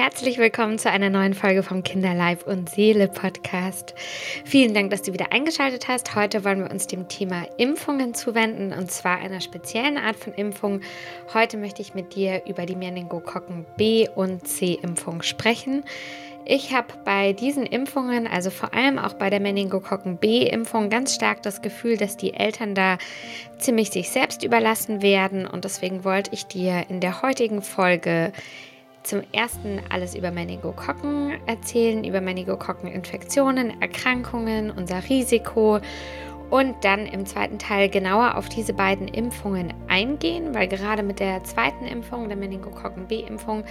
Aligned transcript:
Herzlich 0.00 0.38
willkommen 0.38 0.78
zu 0.78 0.90
einer 0.90 1.10
neuen 1.10 1.34
Folge 1.34 1.62
vom 1.62 1.82
Kinderleib 1.82 2.46
und 2.46 2.70
Seele 2.70 3.06
Podcast. 3.06 3.94
Vielen 4.46 4.72
Dank, 4.72 4.88
dass 4.88 5.02
du 5.02 5.12
wieder 5.12 5.30
eingeschaltet 5.30 5.88
hast. 5.88 6.14
Heute 6.14 6.42
wollen 6.42 6.64
wir 6.64 6.70
uns 6.70 6.86
dem 6.86 7.06
Thema 7.08 7.42
Impfungen 7.58 8.14
zuwenden 8.14 8.72
und 8.72 8.90
zwar 8.90 9.18
einer 9.18 9.42
speziellen 9.42 9.98
Art 9.98 10.16
von 10.16 10.32
Impfung. 10.32 10.80
Heute 11.34 11.58
möchte 11.58 11.82
ich 11.82 11.92
mit 11.92 12.14
dir 12.14 12.40
über 12.46 12.64
die 12.64 12.76
Meningokokken 12.76 13.66
B 13.76 14.08
und 14.08 14.48
C 14.48 14.78
Impfung 14.82 15.20
sprechen. 15.20 15.84
Ich 16.46 16.72
habe 16.72 16.94
bei 17.04 17.34
diesen 17.34 17.66
Impfungen, 17.66 18.26
also 18.26 18.48
vor 18.48 18.72
allem 18.72 18.98
auch 18.98 19.12
bei 19.12 19.28
der 19.28 19.40
Meningokokken 19.40 20.16
B-Impfung, 20.16 20.88
ganz 20.88 21.14
stark 21.14 21.42
das 21.42 21.60
Gefühl, 21.60 21.98
dass 21.98 22.16
die 22.16 22.32
Eltern 22.32 22.74
da 22.74 22.96
ziemlich 23.58 23.90
sich 23.90 24.08
selbst 24.08 24.42
überlassen 24.42 25.02
werden. 25.02 25.46
Und 25.46 25.66
deswegen 25.66 26.04
wollte 26.04 26.30
ich 26.32 26.46
dir 26.46 26.86
in 26.88 27.00
der 27.00 27.20
heutigen 27.20 27.60
Folge 27.60 28.32
zum 29.02 29.22
ersten 29.32 29.80
alles 29.88 30.14
über 30.14 30.30
Meningokokken 30.30 31.38
erzählen, 31.46 32.04
über 32.04 32.20
Meningokokkeninfektionen, 32.20 33.80
Erkrankungen, 33.80 34.70
unser 34.70 35.08
Risiko 35.08 35.80
und 36.50 36.84
dann 36.84 37.06
im 37.06 37.26
zweiten 37.26 37.58
Teil 37.58 37.88
genauer 37.88 38.36
auf 38.36 38.48
diese 38.48 38.72
beiden 38.72 39.08
Impfungen 39.08 39.72
eingehen, 39.88 40.54
weil 40.54 40.68
gerade 40.68 41.02
mit 41.02 41.20
der 41.20 41.44
zweiten 41.44 41.86
Impfung, 41.86 42.28
der 42.28 42.36
Meningokokken 42.36 43.06
B-Impfung, 43.06 43.64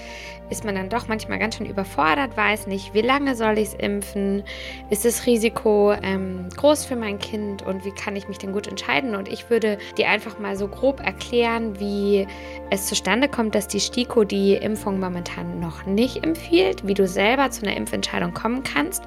ist 0.49 0.63
man 0.63 0.75
dann 0.75 0.89
doch 0.89 1.07
manchmal 1.07 1.39
ganz 1.39 1.57
schön 1.57 1.67
überfordert, 1.67 2.35
weiß 2.37 2.67
nicht, 2.67 2.93
wie 2.93 3.01
lange 3.01 3.35
soll 3.35 3.57
ich 3.57 3.69
es 3.69 3.73
impfen, 3.73 4.43
ist 4.89 5.05
das 5.05 5.25
Risiko 5.25 5.93
ähm, 6.01 6.47
groß 6.55 6.85
für 6.85 6.95
mein 6.95 7.19
Kind 7.19 7.61
und 7.63 7.83
wie 7.83 7.91
kann 7.91 8.15
ich 8.15 8.27
mich 8.27 8.37
denn 8.37 8.53
gut 8.53 8.67
entscheiden? 8.67 9.15
Und 9.15 9.27
ich 9.27 9.49
würde 9.49 9.77
dir 9.97 10.07
einfach 10.07 10.39
mal 10.39 10.55
so 10.55 10.67
grob 10.67 11.01
erklären, 11.01 11.79
wie 11.79 12.27
es 12.69 12.87
zustande 12.87 13.27
kommt, 13.27 13.55
dass 13.55 13.67
die 13.67 13.79
STIKO 13.79 14.23
die 14.23 14.53
Impfung 14.53 14.99
momentan 14.99 15.59
noch 15.59 15.85
nicht 15.85 16.23
empfiehlt, 16.23 16.87
wie 16.87 16.93
du 16.93 17.07
selber 17.07 17.51
zu 17.51 17.65
einer 17.65 17.75
Impfentscheidung 17.75 18.33
kommen 18.33 18.63
kannst. 18.63 19.03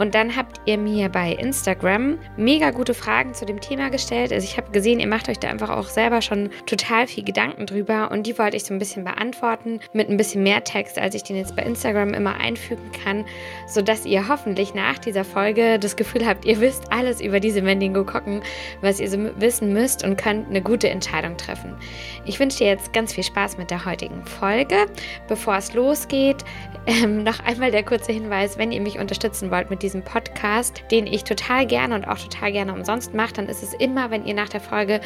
Und 0.00 0.14
dann 0.14 0.34
habt 0.34 0.62
ihr 0.64 0.78
mir 0.78 1.10
bei 1.10 1.32
Instagram 1.32 2.18
mega 2.38 2.70
gute 2.70 2.94
Fragen 2.94 3.34
zu 3.34 3.44
dem 3.44 3.60
Thema 3.60 3.90
gestellt. 3.90 4.32
Also 4.32 4.46
ich 4.46 4.56
habe 4.56 4.70
gesehen, 4.70 4.98
ihr 4.98 5.06
macht 5.06 5.28
euch 5.28 5.38
da 5.38 5.48
einfach 5.48 5.68
auch 5.68 5.88
selber 5.88 6.22
schon 6.22 6.48
total 6.64 7.06
viel 7.06 7.22
Gedanken 7.22 7.66
drüber 7.66 8.10
und 8.10 8.26
die 8.26 8.38
wollte 8.38 8.56
ich 8.56 8.64
so 8.64 8.72
ein 8.72 8.78
bisschen 8.78 9.04
beantworten 9.04 9.78
mit 9.92 10.08
ein 10.08 10.16
bisschen 10.16 10.42
mehr 10.42 10.64
Text, 10.64 10.98
als 10.98 11.14
ich 11.14 11.22
den 11.22 11.36
jetzt 11.36 11.54
bei 11.54 11.64
Instagram 11.64 12.14
immer 12.14 12.40
einfügen 12.40 12.90
kann, 13.04 13.26
sodass 13.68 14.06
ihr 14.06 14.26
hoffentlich 14.26 14.72
nach 14.72 14.96
dieser 14.96 15.22
Folge 15.22 15.78
das 15.78 15.96
Gefühl 15.96 16.26
habt, 16.26 16.46
ihr 16.46 16.58
wisst 16.60 16.90
alles 16.90 17.20
über 17.20 17.38
diese 17.38 17.60
Mendigo-Kocken, 17.60 18.40
was 18.80 19.00
ihr 19.00 19.10
so 19.10 19.18
wissen 19.38 19.74
müsst 19.74 20.02
und 20.02 20.16
könnt 20.16 20.48
eine 20.48 20.62
gute 20.62 20.88
Entscheidung 20.88 21.36
treffen. 21.36 21.76
Ich 22.24 22.40
wünsche 22.40 22.56
dir 22.58 22.68
jetzt 22.68 22.94
ganz 22.94 23.12
viel 23.12 23.24
Spaß 23.24 23.58
mit 23.58 23.70
der 23.70 23.84
heutigen 23.84 24.24
Folge. 24.24 24.86
Bevor 25.28 25.56
es 25.56 25.74
losgeht, 25.74 26.42
ähm, 26.86 27.22
noch 27.22 27.40
einmal 27.44 27.70
der 27.70 27.82
kurze 27.82 28.12
Hinweis, 28.12 28.56
wenn 28.56 28.72
ihr 28.72 28.80
mich 28.80 28.98
unterstützen 28.98 29.50
wollt 29.50 29.68
mit 29.68 29.82
diesem 29.82 29.89
Podcast, 29.98 30.82
den 30.90 31.06
ich 31.06 31.24
total 31.24 31.66
gerne 31.66 31.94
und 31.94 32.04
auch 32.06 32.18
total 32.18 32.52
gerne 32.52 32.72
umsonst 32.72 32.90
sonst 32.90 33.14
macht, 33.14 33.38
dann 33.38 33.48
ist 33.48 33.62
es 33.62 33.72
immer, 33.74 34.10
wenn 34.10 34.26
ihr 34.26 34.34
nach 34.34 34.48
der 34.48 34.60
Folge, 34.60 35.00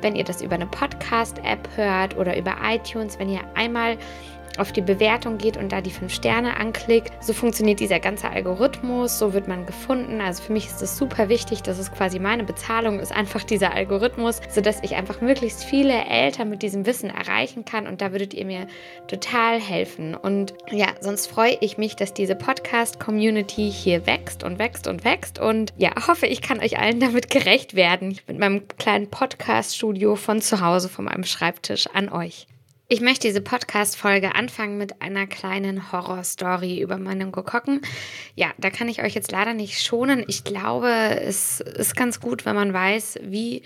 wenn 0.00 0.16
ihr 0.16 0.24
das 0.24 0.40
über 0.40 0.54
eine 0.54 0.66
Podcast-App 0.66 1.68
hört 1.76 2.16
oder 2.16 2.36
über 2.36 2.56
iTunes, 2.64 3.18
wenn 3.18 3.28
ihr 3.28 3.40
einmal 3.54 3.98
auf 4.58 4.72
die 4.72 4.80
Bewertung 4.80 5.38
geht 5.38 5.56
und 5.56 5.72
da 5.72 5.80
die 5.80 5.90
fünf 5.90 6.12
Sterne 6.12 6.56
anklickt. 6.56 7.12
So 7.22 7.32
funktioniert 7.32 7.80
dieser 7.80 8.00
ganze 8.00 8.30
Algorithmus, 8.30 9.18
so 9.18 9.32
wird 9.32 9.48
man 9.48 9.66
gefunden. 9.66 10.20
Also 10.20 10.42
für 10.42 10.52
mich 10.52 10.66
ist 10.66 10.82
es 10.82 10.96
super 10.96 11.28
wichtig, 11.28 11.62
dass 11.62 11.78
es 11.78 11.92
quasi 11.92 12.18
meine 12.18 12.44
Bezahlung 12.44 13.00
ist, 13.00 13.12
einfach 13.12 13.44
dieser 13.44 13.72
Algorithmus, 13.72 14.40
sodass 14.48 14.82
ich 14.82 14.96
einfach 14.96 15.20
möglichst 15.20 15.64
viele 15.64 16.04
Eltern 16.04 16.50
mit 16.50 16.62
diesem 16.62 16.86
Wissen 16.86 17.10
erreichen 17.10 17.64
kann 17.64 17.86
und 17.86 18.00
da 18.00 18.12
würdet 18.12 18.34
ihr 18.34 18.44
mir 18.44 18.66
total 19.06 19.60
helfen. 19.60 20.14
Und 20.14 20.54
ja, 20.70 20.88
sonst 21.00 21.26
freue 21.26 21.56
ich 21.60 21.78
mich, 21.78 21.96
dass 21.96 22.14
diese 22.14 22.34
Podcast-Community 22.34 23.70
hier 23.70 24.06
wächst 24.06 24.44
und 24.44 24.58
wächst 24.58 24.86
und 24.86 25.04
wächst 25.04 25.38
und 25.38 25.72
ja, 25.76 25.90
hoffe, 26.06 26.26
ich 26.26 26.42
kann 26.42 26.60
euch 26.60 26.78
allen 26.78 27.00
damit 27.00 27.30
gerecht 27.30 27.74
werden 27.74 28.18
mit 28.26 28.38
meinem 28.38 28.66
kleinen 28.68 29.08
Podcast-Studio 29.08 30.16
von 30.16 30.40
zu 30.40 30.60
Hause, 30.60 30.88
von 30.88 31.04
meinem 31.04 31.24
Schreibtisch 31.24 31.86
an 31.88 32.08
euch. 32.08 32.46
Ich 32.92 33.00
möchte 33.00 33.28
diese 33.28 33.40
Podcast-Folge 33.40 34.34
anfangen 34.34 34.76
mit 34.76 35.00
einer 35.00 35.28
kleinen 35.28 35.92
Horror-Story 35.92 36.80
über 36.80 36.98
Meningokokken. 36.98 37.82
Ja, 38.34 38.48
da 38.58 38.70
kann 38.70 38.88
ich 38.88 39.00
euch 39.00 39.14
jetzt 39.14 39.30
leider 39.30 39.54
nicht 39.54 39.80
schonen. 39.80 40.24
Ich 40.26 40.42
glaube, 40.42 40.90
es 40.90 41.60
ist 41.60 41.94
ganz 41.94 42.18
gut, 42.18 42.44
wenn 42.46 42.56
man 42.56 42.72
weiß, 42.72 43.20
wie 43.22 43.62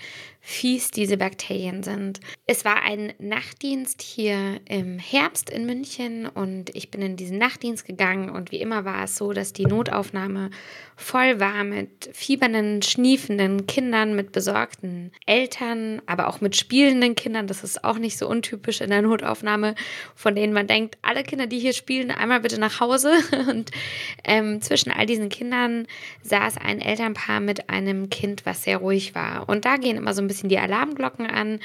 fies 0.47 0.91
diese 0.91 1.17
Bakterien 1.17 1.81
sind. 1.81 2.19
Es 2.45 2.65
war 2.65 2.83
ein 2.83 3.13
Nachtdienst 3.17 4.03
hier 4.03 4.61
im 4.69 4.99
Herbst 4.99 5.49
in 5.49 5.65
München 5.65 6.27
und 6.27 6.69
ich 6.75 6.91
bin 6.91 7.01
in 7.01 7.15
diesen 7.15 7.39
Nachtdienst 7.39 7.83
gegangen 7.83 8.29
und 8.29 8.51
wie 8.51 8.61
immer 8.61 8.85
war 8.85 9.05
es 9.05 9.15
so, 9.15 9.33
dass 9.33 9.53
die 9.53 9.65
Notaufnahme 9.65 10.51
voll 10.95 11.39
war 11.39 11.63
mit 11.63 12.11
fiebernden, 12.13 12.83
schniefenden 12.83 13.65
Kindern, 13.65 14.15
mit 14.15 14.31
besorgten 14.33 15.11
Eltern, 15.25 15.99
aber 16.05 16.27
auch 16.27 16.41
mit 16.41 16.55
spielenden 16.55 17.15
Kindern. 17.15 17.47
Das 17.47 17.63
ist 17.63 17.83
auch 17.83 17.97
nicht 17.97 18.17
so 18.17 18.29
untypisch 18.29 18.81
in 18.81 18.91
der 18.91 19.01
Notaufnahme, 19.01 19.73
von 20.13 20.35
denen 20.35 20.53
man 20.53 20.67
denkt, 20.67 20.99
alle 21.01 21.23
Kinder, 21.23 21.47
die 21.47 21.59
hier 21.59 21.73
spielen, 21.73 22.11
einmal 22.11 22.41
bitte 22.41 22.59
nach 22.59 22.79
Hause. 22.79 23.13
Und 23.49 23.71
ähm, 24.23 24.61
zwischen 24.61 24.91
all 24.91 25.07
diesen 25.07 25.29
Kindern 25.29 25.87
saß 26.21 26.57
ein 26.57 26.79
Elternpaar 26.79 27.39
mit 27.39 27.69
einem 27.69 28.11
Kind, 28.11 28.45
was 28.45 28.63
sehr 28.63 28.77
ruhig 28.77 29.15
war. 29.15 29.49
Und 29.49 29.65
da 29.65 29.77
gehen 29.77 29.97
immer 29.97 30.13
so 30.13 30.21
ein 30.21 30.27
bisschen 30.27 30.34
bisschen 30.35 30.49
die 30.49 30.59
Alarmglocken 30.59 31.25
an. 31.25 31.59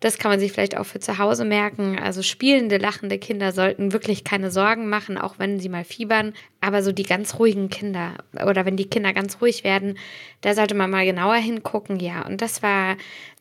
Das 0.00 0.18
kann 0.18 0.30
man 0.30 0.40
sich 0.40 0.52
vielleicht 0.52 0.76
auch 0.76 0.84
für 0.84 1.00
zu 1.00 1.18
Hause 1.18 1.44
merken. 1.44 1.98
Also 1.98 2.22
spielende, 2.22 2.76
lachende 2.76 3.18
Kinder 3.18 3.52
sollten 3.52 3.92
wirklich 3.92 4.24
keine 4.24 4.50
Sorgen 4.50 4.88
machen, 4.88 5.16
auch 5.16 5.38
wenn 5.38 5.60
sie 5.60 5.68
mal 5.68 5.84
fiebern. 5.84 6.34
Aber 6.60 6.82
so 6.82 6.92
die 6.92 7.04
ganz 7.04 7.38
ruhigen 7.38 7.70
Kinder 7.70 8.14
oder 8.32 8.66
wenn 8.66 8.76
die 8.76 8.90
Kinder 8.90 9.12
ganz 9.12 9.40
ruhig 9.40 9.64
werden, 9.64 9.96
da 10.40 10.54
sollte 10.54 10.74
man 10.74 10.90
mal 10.90 11.06
genauer 11.06 11.36
hingucken. 11.36 12.00
Ja, 12.00 12.26
und 12.26 12.42
das 12.42 12.62
war 12.62 12.96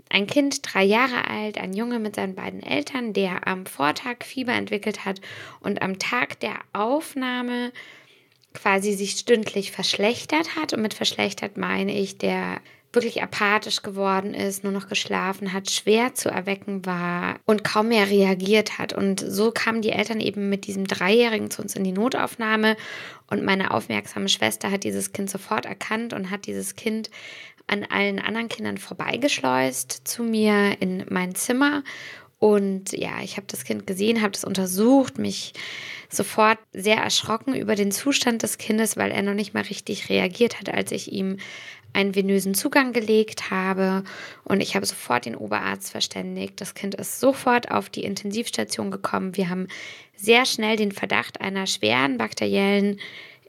ein 0.09 0.27
Kind, 0.27 0.59
drei 0.61 0.83
Jahre 0.83 1.27
alt, 1.27 1.57
ein 1.57 1.73
Junge 1.73 1.99
mit 1.99 2.15
seinen 2.15 2.35
beiden 2.35 2.61
Eltern, 2.61 3.13
der 3.13 3.47
am 3.47 3.65
Vortag 3.65 4.23
Fieber 4.23 4.53
entwickelt 4.53 5.03
hat 5.03 5.19
und 5.61 5.81
am 5.81 5.97
Tag 5.97 6.39
der 6.39 6.59
Aufnahme 6.73 7.71
quasi 8.53 8.93
sich 8.93 9.11
stündlich 9.11 9.71
verschlechtert 9.71 10.55
hat. 10.55 10.73
Und 10.73 10.81
mit 10.81 10.93
verschlechtert 10.93 11.57
meine 11.57 11.93
ich, 11.93 12.17
der 12.17 12.61
wirklich 12.95 13.21
apathisch 13.21 13.81
geworden 13.81 14.33
ist, 14.33 14.63
nur 14.63 14.73
noch 14.73 14.87
geschlafen 14.87 15.53
hat, 15.53 15.69
schwer 15.69 16.13
zu 16.13 16.29
erwecken 16.29 16.85
war 16.85 17.35
und 17.45 17.63
kaum 17.63 17.89
mehr 17.89 18.09
reagiert 18.09 18.77
hat. 18.77 18.93
Und 18.93 19.19
so 19.19 19.51
kamen 19.51 19.81
die 19.81 19.91
Eltern 19.91 20.19
eben 20.19 20.49
mit 20.49 20.65
diesem 20.65 20.87
Dreijährigen 20.87 21.51
zu 21.51 21.61
uns 21.61 21.75
in 21.75 21.83
die 21.83 21.91
Notaufnahme 21.91 22.77
und 23.29 23.43
meine 23.43 23.71
aufmerksame 23.71 24.29
Schwester 24.29 24.71
hat 24.71 24.83
dieses 24.83 25.13
Kind 25.13 25.29
sofort 25.29 25.65
erkannt 25.65 26.13
und 26.13 26.31
hat 26.31 26.45
dieses 26.45 26.75
Kind 26.75 27.09
an 27.67 27.83
allen 27.83 28.19
anderen 28.19 28.49
Kindern 28.49 28.77
vorbeigeschleust 28.77 30.07
zu 30.07 30.23
mir 30.23 30.79
in 30.79 31.05
mein 31.09 31.35
Zimmer. 31.35 31.83
Und 32.37 32.91
ja, 32.91 33.21
ich 33.23 33.37
habe 33.37 33.47
das 33.47 33.63
Kind 33.63 33.87
gesehen, 33.87 34.21
habe 34.21 34.31
das 34.31 34.43
untersucht, 34.43 35.17
mich 35.17 35.53
sofort 36.09 36.59
sehr 36.73 36.97
erschrocken 36.97 37.55
über 37.55 37.75
den 37.75 37.91
Zustand 37.91 38.43
des 38.43 38.57
Kindes, 38.57 38.97
weil 38.97 39.11
er 39.11 39.23
noch 39.23 39.33
nicht 39.33 39.53
mal 39.53 39.63
richtig 39.63 40.09
reagiert 40.09 40.59
hat, 40.59 40.69
als 40.69 40.91
ich 40.91 41.11
ihm 41.11 41.37
einen 41.95 42.13
venösen 42.13 42.53
Zugang 42.53 42.93
gelegt 42.93 43.49
habe 43.49 44.03
und 44.43 44.61
ich 44.61 44.75
habe 44.75 44.85
sofort 44.85 45.25
den 45.25 45.35
Oberarzt 45.35 45.91
verständigt. 45.91 46.59
Das 46.61 46.73
Kind 46.73 46.95
ist 46.95 47.19
sofort 47.19 47.71
auf 47.71 47.89
die 47.89 48.03
Intensivstation 48.03 48.91
gekommen. 48.91 49.37
Wir 49.37 49.49
haben 49.49 49.67
sehr 50.15 50.45
schnell 50.45 50.75
den 50.75 50.91
Verdacht 50.91 51.41
einer 51.41 51.65
schweren 51.67 52.17
bakteriellen 52.17 52.99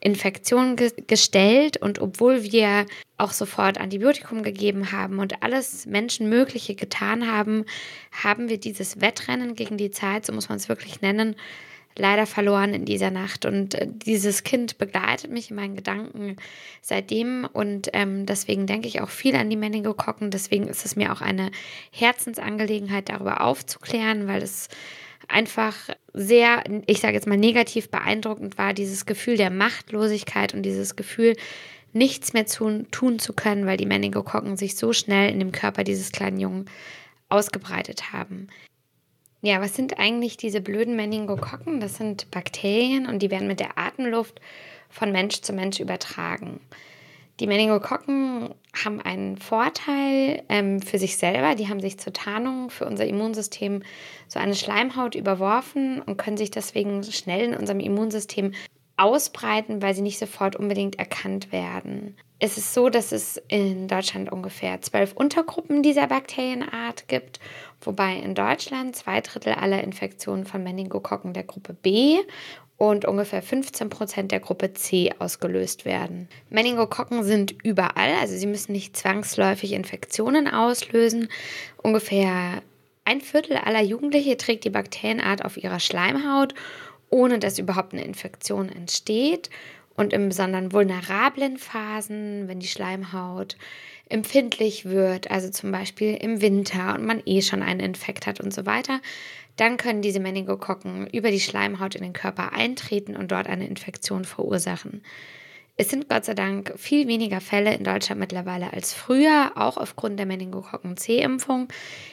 Infektion 0.01 0.77
ge 0.77 0.93
gestellt 1.07 1.79
und 1.79 2.01
obwohl 2.01 2.45
wir 2.45 2.87
auch 3.19 3.33
sofort 3.33 3.79
Antibiotikum 3.79 4.43
gegeben 4.43 4.93
haben 4.93 5.19
und 5.19 5.43
alles 5.43 5.87
Menschenmögliche 5.87 6.75
getan 6.75 7.31
haben, 7.31 7.65
haben 8.13 8.49
wir 8.49 8.59
dieses 8.59 9.01
Wettrennen 9.01 9.55
gegen 9.55 9.78
die 9.78 9.91
Zeit, 9.91 10.27
so 10.27 10.33
muss 10.33 10.49
man 10.49 10.59
es 10.59 10.69
wirklich 10.69 11.01
nennen, 11.01 11.34
leider 11.99 12.27
verloren 12.27 12.75
in 12.75 12.84
dieser 12.84 13.11
Nacht. 13.11 13.45
Und 13.45 13.75
äh, 13.75 13.87
dieses 13.89 14.45
Kind 14.45 14.78
begleitet 14.78 15.31
mich 15.31 15.51
in 15.51 15.57
meinen 15.57 15.77
Gedanken 15.77 16.37
seitdem. 16.83 17.47
Und 17.53 17.91
ähm, 17.93 18.27
deswegen 18.27 18.66
denke 18.66 18.89
ich 18.89 19.01
auch 19.01 19.09
viel 19.09 19.37
an 19.37 19.51
die 19.51 19.57
Meningokokken. 19.57 20.31
Deswegen 20.31 20.69
ist 20.69 20.84
es 20.84 20.97
mir 20.97 21.13
auch 21.13 21.21
eine 21.21 21.51
Herzensangelegenheit, 21.91 23.09
darüber 23.09 23.41
aufzuklären, 23.41 24.28
weil 24.28 24.43
es 24.43 24.69
einfach 25.28 25.75
sehr, 26.13 26.65
ich 26.87 27.01
sage 27.01 27.15
jetzt 27.15 27.27
mal 27.27 27.37
negativ 27.37 27.91
beeindruckend 27.91 28.59
war, 28.59 28.75
dieses 28.75 29.07
Gefühl 29.07 29.37
der 29.37 29.51
Machtlosigkeit 29.51 30.54
und 30.54 30.63
dieses 30.63 30.97
Gefühl, 30.97 31.34
nichts 31.92 32.33
mehr 32.33 32.47
zu, 32.47 32.84
tun 32.91 33.19
zu 33.19 33.33
können, 33.33 33.66
weil 33.66 33.77
die 33.77 33.87
Meningokokken 33.87 34.57
sich 34.57 34.77
so 34.77 34.92
schnell 34.92 35.31
in 35.31 35.39
dem 35.39 35.53
Körper 35.53 35.83
dieses 35.83 36.13
kleinen 36.13 36.39
Jungen 36.39 36.66
ausgebreitet 37.28 38.13
haben. 38.13 38.49
Ja, 39.42 39.60
was 39.60 39.74
sind 39.74 39.98
eigentlich 39.98 40.36
diese 40.36 40.60
blöden 40.60 40.97
Meningokokken? 40.97 41.80
Das 41.80 41.97
sind 41.97 42.30
Bakterien 42.30 43.06
und 43.06 43.21
die 43.21 43.30
werden 43.30 43.48
mit 43.48 43.60
der 43.60 43.78
Atemluft 43.78 44.41
von 44.88 45.12
Mensch 45.12 45.42
zu 45.42 45.53
Mensch 45.53 45.78
übertragen. 45.78 46.60
Die 47.38 47.47
Meningokokken 47.47 48.54
haben 48.83 49.00
einen 49.03 49.36
Vorteil 49.36 50.42
ähm, 50.48 50.80
für 50.80 50.98
sich 50.98 51.18
selber. 51.18 51.54
Die 51.54 51.68
haben 51.68 51.80
sich 51.80 51.98
zur 51.98 52.15
Tarnung 52.15 52.71
für 52.71 52.86
unser 52.86 53.06
Immunsystem 53.06 53.83
so 54.27 54.38
eine 54.38 54.54
Schleimhaut 54.54 55.15
überworfen 55.15 56.00
und 56.00 56.16
können 56.16 56.39
sich 56.39 56.50
deswegen 56.50 57.03
schnell 57.03 57.44
in 57.44 57.54
unserem 57.54 57.80
Immunsystem 57.80 58.53
ausbreiten, 58.97 59.83
weil 59.83 59.95
sie 59.95 60.03
nicht 60.03 60.19
sofort 60.19 60.57
unbedingt 60.57 60.98
erkannt 60.98 61.53
werden. 61.53 62.16
Es 62.39 62.59
ist 62.59 62.75
so, 62.75 62.91
dass 62.91 63.13
es 63.13 63.41
in 63.48 63.89
Deutschland 63.89 64.31
ungefähr 64.31 64.81
zwölf 64.83 65.15
Untergruppen 65.15 65.83
dieser 65.83 66.07
Bakterienart 66.07 67.09
gibt, 67.09 67.41
wobei 67.81 68.16
in 68.16 68.34
Deutschland 68.34 68.95
zwei 68.95 69.22
Drittel 69.22 69.54
aller 69.54 69.83
Infektionen 69.83 70.45
von 70.45 70.63
Meningokokken 70.63 71.33
der 71.33 71.45
Gruppe 71.45 71.72
B 71.72 72.19
und 72.77 73.07
ungefähr 73.07 73.41
15 73.41 73.89
Prozent 73.89 74.33
der 74.33 74.41
Gruppe 74.41 74.75
C 74.75 75.15
ausgelöst 75.19 75.87
werden. 75.87 76.28
Meningokokken 76.51 77.25
sind 77.25 77.54
überall, 77.65 78.15
also 78.21 78.37
sie 78.37 78.47
müssen 78.47 78.72
nicht 78.72 78.97
zwangsläufig 78.97 79.72
Infektionen 79.72 80.47
auslösen. 80.47 81.28
Ungefähr 81.83 82.63
ein 83.07 83.21
Viertel 83.21 83.57
aller 83.57 83.83
Jugendliche 83.83 84.37
trägt 84.37 84.65
die 84.65 84.71
Bakterienart 84.71 85.45
auf 85.45 85.57
ihrer 85.57 85.81
Schleimhaut, 85.81 86.54
ohne 87.16 87.39
dass 87.39 87.59
überhaupt 87.59 87.95
eine 87.95 88.04
Infektion 88.04 88.68
entsteht. 88.68 89.48
Und 89.97 90.13
in 90.13 90.28
besonderen 90.28 90.72
vulnerablen 90.72 91.57
Phasen, 91.57 92.48
wenn 92.48 92.60
die 92.60 92.66
Schleimhaut 92.66 93.57
empfindlich 94.10 94.84
wird, 94.84 95.30
also 95.30 95.48
zum 95.48 95.72
Beispiel 95.72 96.15
im 96.15 96.42
Winter 96.42 96.95
und 96.95 97.07
man 97.07 97.22
eh 97.24 97.41
schon 97.41 97.63
einen 97.63 97.80
Infekt 97.80 98.27
hat 98.27 98.41
und 98.41 98.53
so 98.53 98.66
weiter, 98.66 99.01
dann 99.57 99.78
können 99.78 100.03
diese 100.03 100.21
Meningokokken 100.21 101.07
über 101.07 101.30
die 101.30 101.41
Schleimhaut 101.41 101.95
in 101.95 102.03
den 102.03 102.13
Körper 102.13 102.53
eintreten 102.53 103.16
und 103.16 103.33
dort 103.33 103.47
eine 103.47 103.66
Infektion 103.66 104.27
verursachen. 104.27 105.03
Es 105.78 105.91
sind 105.91 106.09
Gott 106.09 106.25
sei 106.25 106.33
Dank 106.33 106.73
viel 106.77 107.07
weniger 107.07 107.43
Fälle 107.43 107.75
in 107.75 107.84
Deutschland 107.84 108.19
mittlerweile 108.19 108.73
als 108.73 108.95
früher, 108.95 109.53
auch 109.57 109.77
aufgrund 109.77 110.19
der 110.19 110.25
Meningokokken-C-Impfung. 110.25 111.69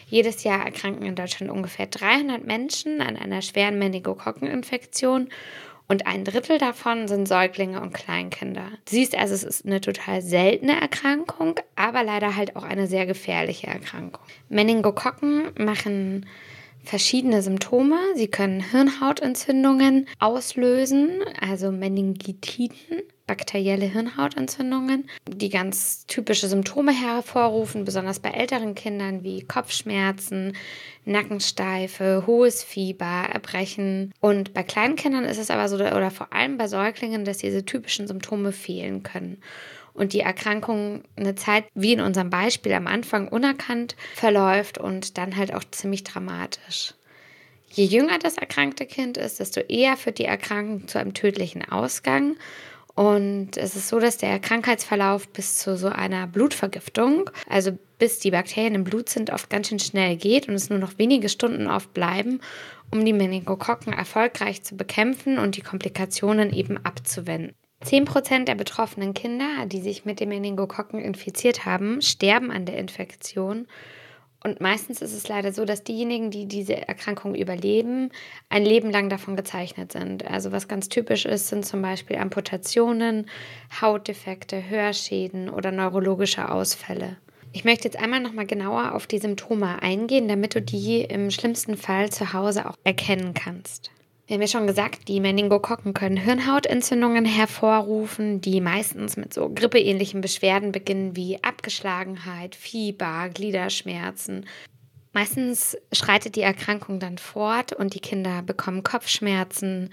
Jedes 0.07 0.44
Jahr 0.44 0.65
erkranken 0.65 1.06
in 1.06 1.15
Deutschland 1.15 1.50
ungefähr 1.50 1.88
300 1.88 2.45
Menschen 2.45 3.00
an 3.00 3.15
einer 3.15 3.42
schweren 3.42 3.80
Meningokokkeninfektion 3.80 5.30
und 5.88 6.07
ein 6.07 6.25
Drittel 6.25 6.57
davon 6.57 7.07
sind 7.07 7.27
Säuglinge 7.27 7.80
und 7.80 7.94
Kleinkinder. 7.94 8.68
Du 8.86 8.92
siehst 8.95 9.15
also, 9.18 9.33
es 9.33 9.44
ist 9.44 9.65
eine 9.65 9.80
total 9.80 10.21
seltene 10.21 10.80
Erkrankung, 10.80 11.60
aber 11.75 12.04
leider 12.04 12.36
halt 12.36 12.56
auch 12.57 12.63
eine 12.63 12.88
sehr 12.88 13.06
gefährliche 13.06 13.68
Erkrankung. 13.68 14.25
Meningokokken 14.50 15.51
machen 15.57 16.25
verschiedene 16.83 17.42
Symptome. 17.42 17.98
Sie 18.15 18.27
können 18.27 18.60
Hirnhautentzündungen 18.60 20.07
auslösen, 20.19 21.21
also 21.39 21.71
Meningitiden, 21.71 23.04
bakterielle 23.27 23.85
Hirnhautentzündungen, 23.85 25.09
die 25.27 25.49
ganz 25.49 26.05
typische 26.07 26.47
Symptome 26.47 26.91
hervorrufen, 26.91 27.85
besonders 27.85 28.19
bei 28.19 28.29
älteren 28.29 28.75
Kindern 28.75 29.23
wie 29.23 29.43
Kopfschmerzen, 29.43 30.55
Nackensteife, 31.05 32.23
hohes 32.27 32.63
Fieber, 32.63 33.29
Erbrechen. 33.31 34.13
Und 34.19 34.53
bei 34.53 34.63
kleinen 34.63 34.95
Kindern 34.95 35.25
ist 35.25 35.37
es 35.37 35.51
aber 35.51 35.69
so, 35.69 35.75
oder 35.75 36.11
vor 36.11 36.33
allem 36.33 36.57
bei 36.57 36.67
Säuglingen, 36.67 37.25
dass 37.25 37.37
diese 37.37 37.65
typischen 37.65 38.07
Symptome 38.07 38.51
fehlen 38.51 39.03
können 39.03 39.37
und 39.93 40.13
die 40.13 40.21
Erkrankung 40.21 41.03
eine 41.15 41.35
Zeit, 41.35 41.65
wie 41.75 41.93
in 41.93 42.01
unserem 42.01 42.29
Beispiel 42.29 42.73
am 42.73 42.87
Anfang, 42.87 43.27
unerkannt 43.27 43.95
verläuft 44.15 44.77
und 44.77 45.17
dann 45.17 45.37
halt 45.37 45.53
auch 45.53 45.63
ziemlich 45.71 46.03
dramatisch. 46.03 46.93
Je 47.69 47.85
jünger 47.85 48.19
das 48.19 48.37
erkrankte 48.37 48.85
Kind 48.85 49.17
ist, 49.17 49.39
desto 49.39 49.59
eher 49.61 49.97
führt 49.97 50.19
die 50.19 50.25
Erkrankung 50.25 50.87
zu 50.87 50.99
einem 50.99 51.13
tödlichen 51.13 51.67
Ausgang. 51.67 52.35
Und 52.95 53.57
es 53.57 53.75
ist 53.75 53.87
so, 53.87 53.99
dass 53.99 54.17
der 54.17 54.39
Krankheitsverlauf 54.39 55.27
bis 55.29 55.57
zu 55.57 55.75
so 55.77 55.87
einer 55.87 56.27
Blutvergiftung, 56.27 57.29
also 57.49 57.77
bis 57.97 58.19
die 58.19 58.31
Bakterien 58.31 58.75
im 58.75 58.83
Blut 58.83 59.09
sind, 59.09 59.31
oft 59.31 59.49
ganz 59.49 59.69
schön 59.69 59.79
schnell 59.79 60.15
geht 60.15 60.47
und 60.47 60.53
es 60.53 60.69
nur 60.69 60.77
noch 60.77 60.99
wenige 60.99 61.29
Stunden 61.29 61.67
oft 61.67 61.93
bleiben, 61.93 62.39
um 62.91 63.03
die 63.03 63.13
Meningokokken 63.13 63.93
erfolgreich 63.93 64.63
zu 64.63 64.77
bekämpfen 64.77 65.39
und 65.39 65.57
die 65.57 65.61
Komplikationen 65.61 66.53
eben 66.53 66.77
abzuwenden. 66.85 67.55
10% 67.83 68.45
der 68.45 68.55
betroffenen 68.55 69.13
Kinder, 69.13 69.65
die 69.65 69.81
sich 69.81 70.05
mit 70.05 70.19
dem 70.19 70.29
Meningokokken 70.29 70.99
infiziert 70.99 71.65
haben, 71.65 72.01
sterben 72.01 72.51
an 72.51 72.65
der 72.65 72.77
Infektion. 72.77 73.67
Und 74.43 74.59
meistens 74.59 75.01
ist 75.01 75.13
es 75.13 75.27
leider 75.29 75.53
so, 75.53 75.63
dass 75.63 75.83
diejenigen, 75.83 76.29
die 76.29 76.45
diese 76.45 76.87
Erkrankung 76.87 77.33
überleben, 77.33 78.09
ein 78.49 78.65
Leben 78.65 78.91
lang 78.91 79.09
davon 79.09 79.37
gezeichnet 79.37 79.93
sind. 79.93 80.27
Also 80.27 80.51
was 80.51 80.67
ganz 80.67 80.89
typisch 80.89 81.25
ist, 81.25 81.47
sind 81.47 81.65
zum 81.65 81.81
Beispiel 81.81 82.17
Amputationen, 82.17 83.27
Hautdefekte, 83.81 84.69
Hörschäden 84.69 85.49
oder 85.49 85.71
neurologische 85.71 86.51
Ausfälle. 86.51 87.15
Ich 87.53 87.63
möchte 87.63 87.85
jetzt 87.85 87.97
einmal 87.97 88.19
nochmal 88.19 88.47
genauer 88.47 88.95
auf 88.95 89.07
die 89.07 89.19
Symptome 89.19 89.81
eingehen, 89.81 90.27
damit 90.27 90.55
du 90.55 90.61
die 90.61 91.01
im 91.01 91.31
schlimmsten 91.31 91.77
Fall 91.77 92.09
zu 92.09 92.33
Hause 92.33 92.67
auch 92.67 92.75
erkennen 92.83 93.33
kannst. 93.33 93.91
Wir 94.25 94.35
haben 94.35 94.41
ja 94.41 94.47
schon 94.47 94.67
gesagt, 94.67 95.09
die 95.09 95.19
Meningokokken 95.19 95.93
können 95.93 96.15
Hirnhautentzündungen 96.15 97.25
hervorrufen, 97.25 98.39
die 98.39 98.61
meistens 98.61 99.17
mit 99.17 99.33
so 99.33 99.49
grippeähnlichen 99.49 100.21
Beschwerden 100.21 100.71
beginnen 100.71 101.17
wie 101.17 101.43
Abgeschlagenheit, 101.43 102.55
Fieber, 102.55 103.27
Gliederschmerzen. 103.33 104.45
Meistens 105.11 105.77
schreitet 105.91 106.37
die 106.37 106.41
Erkrankung 106.41 106.99
dann 106.99 107.17
fort 107.17 107.73
und 107.73 107.93
die 107.93 107.99
Kinder 107.99 108.41
bekommen 108.41 108.81
Kopfschmerzen, 108.81 109.91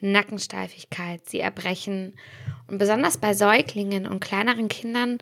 Nackensteifigkeit, 0.00 1.28
sie 1.28 1.40
erbrechen. 1.40 2.14
Und 2.68 2.78
besonders 2.78 3.18
bei 3.18 3.34
Säuglingen 3.34 4.06
und 4.06 4.20
kleineren 4.20 4.68
Kindern 4.68 5.18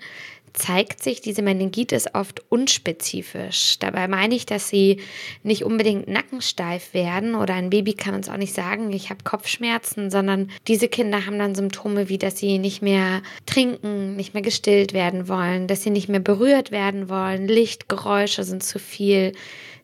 zeigt 0.52 1.02
sich 1.02 1.20
diese 1.20 1.42
Meningitis 1.42 2.06
oft 2.14 2.42
unspezifisch. 2.50 3.78
Dabei 3.78 4.08
meine 4.08 4.34
ich, 4.34 4.46
dass 4.46 4.68
sie 4.68 5.00
nicht 5.42 5.64
unbedingt 5.64 6.08
nackensteif 6.08 6.94
werden 6.94 7.34
oder 7.34 7.54
ein 7.54 7.70
Baby 7.70 7.94
kann 7.94 8.14
uns 8.14 8.28
auch 8.28 8.36
nicht 8.36 8.54
sagen, 8.54 8.92
ich 8.92 9.10
habe 9.10 9.24
Kopfschmerzen, 9.24 10.10
sondern 10.10 10.50
diese 10.66 10.88
Kinder 10.88 11.26
haben 11.26 11.38
dann 11.38 11.54
Symptome 11.54 12.08
wie, 12.08 12.18
dass 12.18 12.38
sie 12.38 12.58
nicht 12.58 12.82
mehr 12.82 13.22
trinken, 13.46 14.16
nicht 14.16 14.34
mehr 14.34 14.42
gestillt 14.42 14.92
werden 14.92 15.28
wollen, 15.28 15.66
dass 15.66 15.82
sie 15.82 15.90
nicht 15.90 16.08
mehr 16.08 16.20
berührt 16.20 16.70
werden 16.70 17.08
wollen, 17.08 17.48
Lichtgeräusche 17.48 18.44
sind 18.44 18.62
zu 18.62 18.78
viel, 18.78 19.32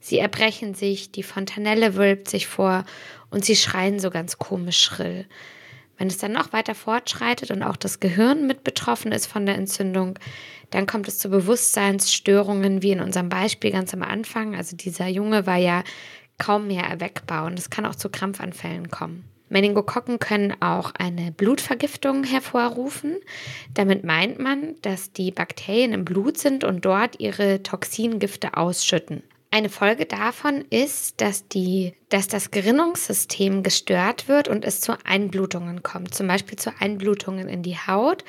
sie 0.01 0.19
erbrechen 0.19 0.75
sich, 0.75 1.11
die 1.11 1.23
Fontanelle 1.23 1.97
wölbt 1.97 2.29
sich 2.29 2.47
vor 2.47 2.85
und 3.31 3.45
sie 3.45 3.57
schreien 3.57 3.99
so 3.99 4.11
ganz 4.11 4.39
komisch 4.39 4.81
schrill. 4.83 5.27
Wenn 5.99 6.09
es 6.09 6.19
dann 6.19 6.33
noch 6.33 6.53
weiter 6.53 6.75
fortschreitet 6.75 7.51
und 7.51 7.63
auch 7.63 7.77
das 7.77 8.01
Gehirn 8.01 8.47
mit 8.47 8.65
betroffen 8.65 9.13
ist 9.13 9.27
von 9.27 9.47
der 9.47 9.55
Entzündung, 9.55 10.19
dann 10.71 10.87
kommt 10.87 11.09
es 11.09 11.19
zu 11.19 11.29
Bewusstseinsstörungen, 11.29 12.83
wie 12.83 12.93
in 12.93 13.01
unserem 13.01 13.29
Beispiel 13.29 13.71
ganz 13.71 13.95
am 13.95 14.03
Anfang. 14.03 14.55
Also 14.55 14.77
dieser 14.77 15.07
Junge 15.07 15.47
war 15.47 15.57
ja 15.57 15.85
kaum 16.39 16.67
mehr 16.67 16.85
erweckbar 16.85 17.47
und 17.47 17.59
es 17.59 17.71
kann 17.71 17.87
auch 17.87 17.95
zu 17.95 18.09
Krampfanfällen 18.09 18.91
kommen. 18.91 19.25
Meningokokken 19.49 20.19
können 20.19 20.55
auch 20.61 20.93
eine 20.99 21.31
Blutvergiftung 21.31 22.25
hervorrufen. 22.25 23.17
Damit 23.75 24.03
meint 24.05 24.41
man, 24.41 24.75
dass 24.83 25.13
die 25.13 25.31
Bakterien 25.31 25.93
im 25.93 26.05
Blut 26.05 26.37
sind 26.39 26.65
und 26.65 26.85
dort 26.85 27.21
ihre 27.21 27.63
Toxingifte 27.63 28.57
ausschütten. 28.57 29.23
Eine 29.53 29.69
Folge 29.69 30.05
davon 30.05 30.65
ist, 30.71 31.21
dass, 31.21 31.47
die, 31.49 31.95
dass 32.09 32.27
das 32.27 32.51
Gerinnungssystem 32.51 33.63
gestört 33.63 34.29
wird 34.29 34.49
und 34.49 34.65
es 34.65 34.81
zu 34.81 34.99
Einblutungen 35.05 35.83
kommt, 35.85 36.13
zum 36.13 36.27
Beispiel 36.27 36.59
zu 36.59 36.73
Einblutungen 36.81 37.49
in 37.49 37.63
die 37.63 37.77
Haut, 37.77 38.25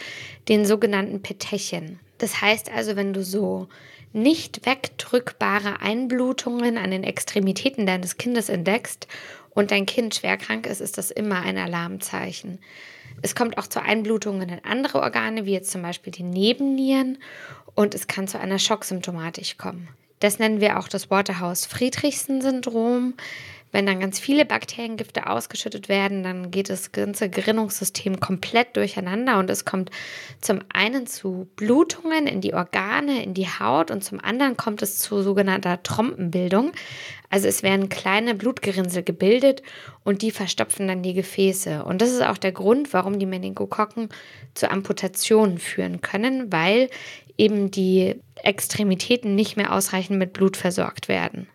den 0.48 0.66
sogenannten 0.66 1.22
Petechen. 1.24 2.00
Das 2.18 2.42
heißt 2.42 2.72
also, 2.72 2.96
wenn 2.96 3.14
du 3.14 3.24
so 3.24 3.68
nicht 4.14 4.66
wegdrückbare 4.66 5.82
Einblutungen 5.82 6.78
an 6.78 6.92
den 6.92 7.04
Extremitäten 7.04 7.86
deines 7.86 8.16
Kindes 8.18 8.48
entdeckst 8.50 9.08
und 9.52 9.72
dein 9.72 9.86
Kind 9.86 10.16
schwer 10.16 10.38
krank 10.38 10.66
ist, 10.66 10.80
ist 10.82 10.98
das 10.98 11.12
immer 11.12 11.42
ein 11.42 11.58
Alarmzeichen. 11.58 12.60
Es 13.22 13.36
kommt 13.36 13.58
auch 13.58 13.68
zu 13.68 13.82
Einblutungen 13.82 14.48
in 14.50 14.64
andere 14.64 15.02
Organe, 15.02 15.46
wie 15.46 15.52
jetzt 15.54 15.72
zum 15.72 15.82
Beispiel 15.82 16.14
die 16.14 16.24
Nebennieren, 16.24 17.18
und 17.76 17.94
es 17.94 18.08
kann 18.08 18.28
zu 18.28 18.40
einer 18.40 18.60
Schocksymptomatik 18.60 19.60
kommen. 19.60 19.88
Das 20.20 20.40
nennen 20.40 20.62
wir 20.62 20.80
auch 20.80 20.88
das 20.88 21.12
Waterhouse-Friedrichsen-Syndrom. 21.12 23.14
Wenn 23.78 23.86
dann 23.86 24.00
ganz 24.00 24.18
viele 24.18 24.44
Bakteriengifte 24.44 25.28
ausgeschüttet 25.28 25.88
werden, 25.88 26.24
dann 26.24 26.50
geht 26.50 26.72
das 26.72 26.94
ganze 26.94 27.30
Gerinnungssystem 27.30 28.20
komplett 28.20 28.76
durcheinander 28.76 29.38
und 29.38 29.52
es 29.52 29.66
kommt 29.66 29.92
zum 30.42 30.62
einen 30.74 31.06
zu 31.06 31.48
Blutungen 31.56 32.26
in 32.26 32.42
die 32.42 32.56
Organe, 32.56 33.22
in 33.22 33.36
die 33.36 33.46
Haut 33.46 33.92
und 33.92 34.04
zum 34.04 34.20
anderen 34.20 34.58
kommt 34.58 34.82
es 34.82 34.98
zu 34.98 35.22
sogenannter 35.22 35.84
Trompenbildung. 35.84 36.72
Also 37.30 37.48
es 37.48 37.62
werden 37.62 37.88
kleine 37.88 38.34
Blutgerinnsel 38.34 39.04
gebildet 39.04 39.62
und 40.04 40.24
die 40.24 40.32
verstopfen 40.32 40.88
dann 40.88 41.04
die 41.04 41.14
Gefäße. 41.14 41.86
Und 41.86 42.02
das 42.02 42.10
ist 42.10 42.24
auch 42.24 42.40
der 42.40 42.54
Grund, 42.54 42.94
warum 42.94 43.20
die 43.20 43.28
Meningokokken 43.28 44.10
zu 44.56 44.72
Amputationen 44.72 45.60
führen 45.60 46.02
können, 46.02 46.52
weil 46.52 46.90
eben 47.38 47.70
die 47.70 48.16
Extremitäten 48.42 49.36
nicht 49.36 49.56
mehr 49.56 49.72
ausreichend 49.72 50.18
mit 50.18 50.34
Blut 50.34 50.58
versorgt 50.58 51.08
werden. 51.10 51.48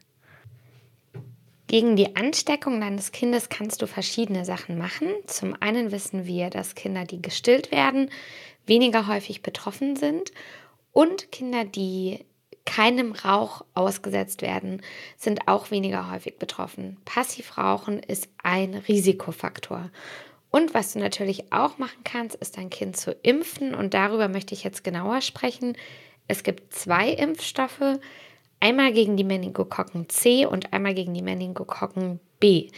Gegen 1.72 1.96
die 1.96 2.16
Ansteckung 2.16 2.82
deines 2.82 3.12
Kindes 3.12 3.48
kannst 3.48 3.80
du 3.80 3.86
verschiedene 3.86 4.44
Sachen 4.44 4.76
machen. 4.76 5.08
Zum 5.26 5.56
einen 5.58 5.90
wissen 5.90 6.26
wir, 6.26 6.50
dass 6.50 6.74
Kinder, 6.74 7.06
die 7.06 7.22
gestillt 7.22 7.70
werden, 7.70 8.10
weniger 8.66 9.06
häufig 9.06 9.40
betroffen 9.40 9.96
sind 9.96 10.32
und 10.92 11.32
Kinder, 11.32 11.64
die 11.64 12.26
keinem 12.66 13.12
Rauch 13.12 13.64
ausgesetzt 13.72 14.42
werden, 14.42 14.82
sind 15.16 15.48
auch 15.48 15.70
weniger 15.70 16.10
häufig 16.10 16.38
betroffen. 16.38 16.98
Passivrauchen 17.06 18.00
ist 18.00 18.28
ein 18.42 18.74
Risikofaktor. 18.74 19.88
Und 20.50 20.74
was 20.74 20.92
du 20.92 20.98
natürlich 20.98 21.54
auch 21.54 21.78
machen 21.78 22.04
kannst, 22.04 22.36
ist 22.36 22.58
dein 22.58 22.68
Kind 22.68 22.98
zu 22.98 23.12
impfen. 23.22 23.74
Und 23.74 23.94
darüber 23.94 24.28
möchte 24.28 24.52
ich 24.52 24.62
jetzt 24.62 24.84
genauer 24.84 25.22
sprechen. 25.22 25.78
Es 26.28 26.42
gibt 26.42 26.74
zwei 26.74 27.08
Impfstoffe, 27.08 27.98
einmal 28.62 28.92
gegen 28.92 29.16
die 29.16 29.24
Meningokokken 29.24 30.08
C 30.08 30.46
und 30.46 30.72
einmal 30.72 30.94
gegen 30.94 31.12
die 31.12 31.22
Meningokokken 31.22 32.20
B. 32.38 32.68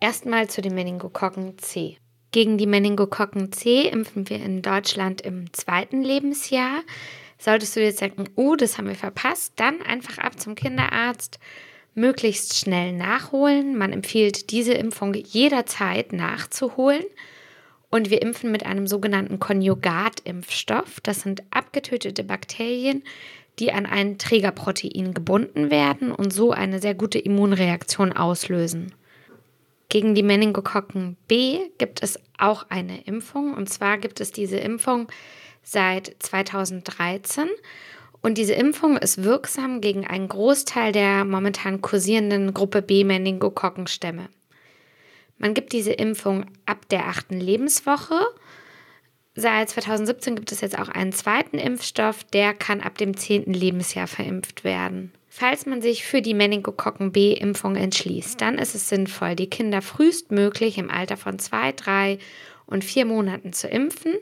Erstmal 0.00 0.48
zu 0.48 0.62
den 0.62 0.74
Meningokokken 0.74 1.58
C. 1.58 1.98
Gegen 2.32 2.56
die 2.56 2.66
Meningokokken 2.66 3.52
C 3.52 3.88
impfen 3.88 4.30
wir 4.30 4.42
in 4.42 4.62
Deutschland 4.62 5.20
im 5.20 5.52
zweiten 5.52 6.02
Lebensjahr. 6.02 6.80
Solltest 7.38 7.76
du 7.76 7.82
jetzt 7.82 8.00
denken, 8.00 8.24
oh, 8.36 8.56
das 8.56 8.78
haben 8.78 8.88
wir 8.88 8.94
verpasst, 8.94 9.52
dann 9.56 9.82
einfach 9.82 10.16
ab 10.18 10.40
zum 10.40 10.54
Kinderarzt, 10.54 11.38
möglichst 11.94 12.56
schnell 12.56 12.92
nachholen. 12.92 13.76
Man 13.76 13.92
empfiehlt 13.92 14.50
diese 14.50 14.72
Impfung 14.72 15.12
jederzeit 15.12 16.12
nachzuholen. 16.14 17.04
Und 17.90 18.10
wir 18.10 18.22
impfen 18.22 18.50
mit 18.50 18.64
einem 18.64 18.86
sogenannten 18.86 19.38
Konjugatimpfstoff. 19.38 21.00
Das 21.02 21.20
sind 21.22 21.42
abgetötete 21.50 22.24
Bakterien, 22.24 23.02
die 23.58 23.72
an 23.72 23.86
ein 23.86 24.18
Trägerprotein 24.18 25.14
gebunden 25.14 25.70
werden 25.70 26.12
und 26.12 26.32
so 26.32 26.52
eine 26.52 26.80
sehr 26.80 26.94
gute 26.94 27.18
Immunreaktion 27.18 28.12
auslösen. 28.12 28.92
Gegen 29.88 30.14
die 30.14 30.22
Meningokokken 30.22 31.16
B 31.28 31.60
gibt 31.78 32.02
es 32.02 32.20
auch 32.36 32.66
eine 32.68 33.02
Impfung. 33.02 33.54
Und 33.54 33.70
zwar 33.70 33.98
gibt 33.98 34.20
es 34.20 34.32
diese 34.32 34.58
Impfung 34.58 35.08
seit 35.62 36.14
2013. 36.18 37.48
Und 38.20 38.36
diese 38.36 38.52
Impfung 38.52 38.96
ist 38.96 39.22
wirksam 39.22 39.80
gegen 39.80 40.06
einen 40.06 40.28
Großteil 40.28 40.92
der 40.92 41.24
momentan 41.24 41.80
kursierenden 41.80 42.52
Gruppe 42.52 42.82
B 42.82 43.04
Meningokokkenstämme. 43.04 44.28
Man 45.38 45.54
gibt 45.54 45.72
diese 45.72 45.92
Impfung 45.92 46.46
ab 46.66 46.88
der 46.90 47.06
achten 47.06 47.40
Lebenswoche. 47.40 48.18
Seit 49.40 49.70
2017 49.70 50.34
gibt 50.34 50.50
es 50.50 50.62
jetzt 50.62 50.76
auch 50.76 50.88
einen 50.88 51.12
zweiten 51.12 51.58
Impfstoff, 51.58 52.24
der 52.24 52.54
kann 52.54 52.80
ab 52.80 52.98
dem 52.98 53.16
zehnten 53.16 53.54
Lebensjahr 53.54 54.08
verimpft 54.08 54.64
werden. 54.64 55.12
Falls 55.28 55.64
man 55.64 55.80
sich 55.80 56.02
für 56.02 56.20
die 56.20 56.34
Meningokokken 56.34 57.12
B-Impfung 57.12 57.76
entschließt, 57.76 58.40
dann 58.40 58.58
ist 58.58 58.74
es 58.74 58.88
sinnvoll, 58.88 59.36
die 59.36 59.48
Kinder 59.48 59.80
frühestmöglich 59.80 60.76
im 60.76 60.90
Alter 60.90 61.16
von 61.16 61.38
zwei, 61.38 61.70
drei 61.70 62.18
und 62.66 62.82
vier 62.82 63.04
Monaten 63.04 63.52
zu 63.52 63.68
impfen, 63.68 64.14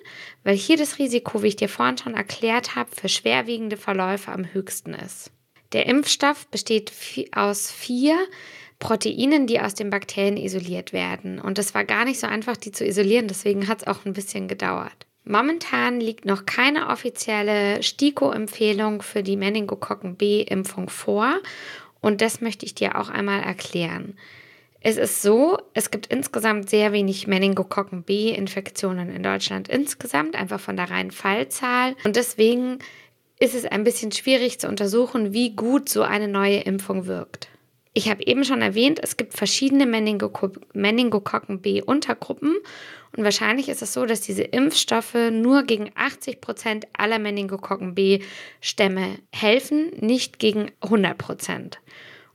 weil 0.44 0.54
hier 0.54 0.76
das 0.76 0.98
Risiko, 0.98 1.42
wie 1.42 1.48
ich 1.48 1.56
dir 1.56 1.70
vorhin 1.70 1.96
schon 1.96 2.12
erklärt 2.12 2.76
habe, 2.76 2.90
für 2.94 3.08
schwerwiegende 3.08 3.78
Verläufe 3.78 4.32
am 4.32 4.52
höchsten 4.52 4.92
ist. 4.92 5.30
Der 5.72 5.86
Impfstoff 5.86 6.46
besteht 6.48 6.92
aus 7.34 7.70
vier 7.72 8.18
Proteinen, 8.78 9.46
die 9.46 9.60
aus 9.60 9.72
den 9.72 9.88
Bakterien 9.88 10.36
isoliert 10.36 10.92
werden. 10.92 11.40
Und 11.40 11.58
es 11.58 11.74
war 11.74 11.84
gar 11.84 12.04
nicht 12.04 12.20
so 12.20 12.26
einfach, 12.26 12.58
die 12.58 12.72
zu 12.72 12.84
isolieren, 12.84 13.28
deswegen 13.28 13.66
hat 13.66 13.80
es 13.80 13.86
auch 13.86 14.04
ein 14.04 14.12
bisschen 14.12 14.46
gedauert. 14.46 15.05
Momentan 15.28 16.00
liegt 16.00 16.24
noch 16.24 16.46
keine 16.46 16.88
offizielle 16.88 17.82
STIKO-Empfehlung 17.82 19.02
für 19.02 19.24
die 19.24 19.36
Meningokokken 19.36 20.14
B-Impfung 20.14 20.88
vor. 20.88 21.34
Und 22.00 22.20
das 22.20 22.40
möchte 22.40 22.64
ich 22.64 22.76
dir 22.76 22.96
auch 22.96 23.08
einmal 23.08 23.42
erklären. 23.42 24.16
Es 24.80 24.96
ist 24.96 25.22
so, 25.22 25.58
es 25.74 25.90
gibt 25.90 26.06
insgesamt 26.06 26.70
sehr 26.70 26.92
wenig 26.92 27.26
Meningokokken 27.26 28.04
B-Infektionen 28.04 29.10
in 29.10 29.24
Deutschland 29.24 29.66
insgesamt, 29.66 30.36
einfach 30.36 30.60
von 30.60 30.76
der 30.76 30.90
reinen 30.90 31.10
Fallzahl. 31.10 31.96
Und 32.04 32.14
deswegen 32.14 32.78
ist 33.40 33.56
es 33.56 33.64
ein 33.64 33.82
bisschen 33.82 34.12
schwierig 34.12 34.60
zu 34.60 34.68
untersuchen, 34.68 35.32
wie 35.32 35.56
gut 35.56 35.88
so 35.88 36.02
eine 36.02 36.28
neue 36.28 36.58
Impfung 36.58 37.06
wirkt. 37.06 37.48
Ich 37.94 38.10
habe 38.10 38.24
eben 38.24 38.44
schon 38.44 38.62
erwähnt, 38.62 39.00
es 39.02 39.16
gibt 39.16 39.34
verschiedene 39.34 39.86
Meningokokken 39.86 41.62
B-Untergruppen 41.62 42.54
und 43.16 43.24
wahrscheinlich 43.24 43.68
ist 43.68 43.82
es 43.82 43.92
so, 43.92 44.04
dass 44.04 44.20
diese 44.20 44.42
Impfstoffe 44.42 45.16
nur 45.30 45.62
gegen 45.62 45.90
80 45.94 46.40
Prozent 46.40 46.86
aller 46.96 47.18
Meningokokken 47.18 47.94
B-Stämme 47.94 49.18
helfen, 49.32 49.90
nicht 50.00 50.38
gegen 50.38 50.70
100 50.82 51.16
Prozent. 51.16 51.80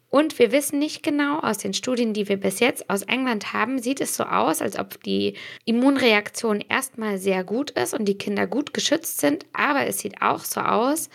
Und 0.10 0.40
wir 0.40 0.52
wissen 0.52 0.78
nicht 0.78 1.04
genau, 1.04 1.40
aus 1.40 1.60
den 1.60 1.74
Studien, 1.74 2.14
die 2.14 2.28
wir 2.28 2.36
bis 2.36 2.60
jetzt 2.60 2.90
aus 2.90 3.04
England 3.04 3.54
haben, 3.54 3.80
sieht 3.80 4.02
es 4.02 4.18
so 4.18 4.26
aus, 4.26 4.62
als 4.62 4.78
ob 4.78 5.02
die 5.04 5.36
Immunreaktion 5.64 6.60
erstmal 6.60 7.18
sehr 7.18 7.46
gut 7.46 7.72
ist 7.72 7.94
und 7.94 8.06
die 8.06 8.18
Kinder 8.18 8.46
gut 8.46 8.74
geschützt 8.74 9.22
sind, 9.22 9.46
aber 9.54 9.88
es 9.88 10.00
sieht 10.00 10.22
auch 10.22 10.44
so 10.44 10.60
aus, 10.60 11.10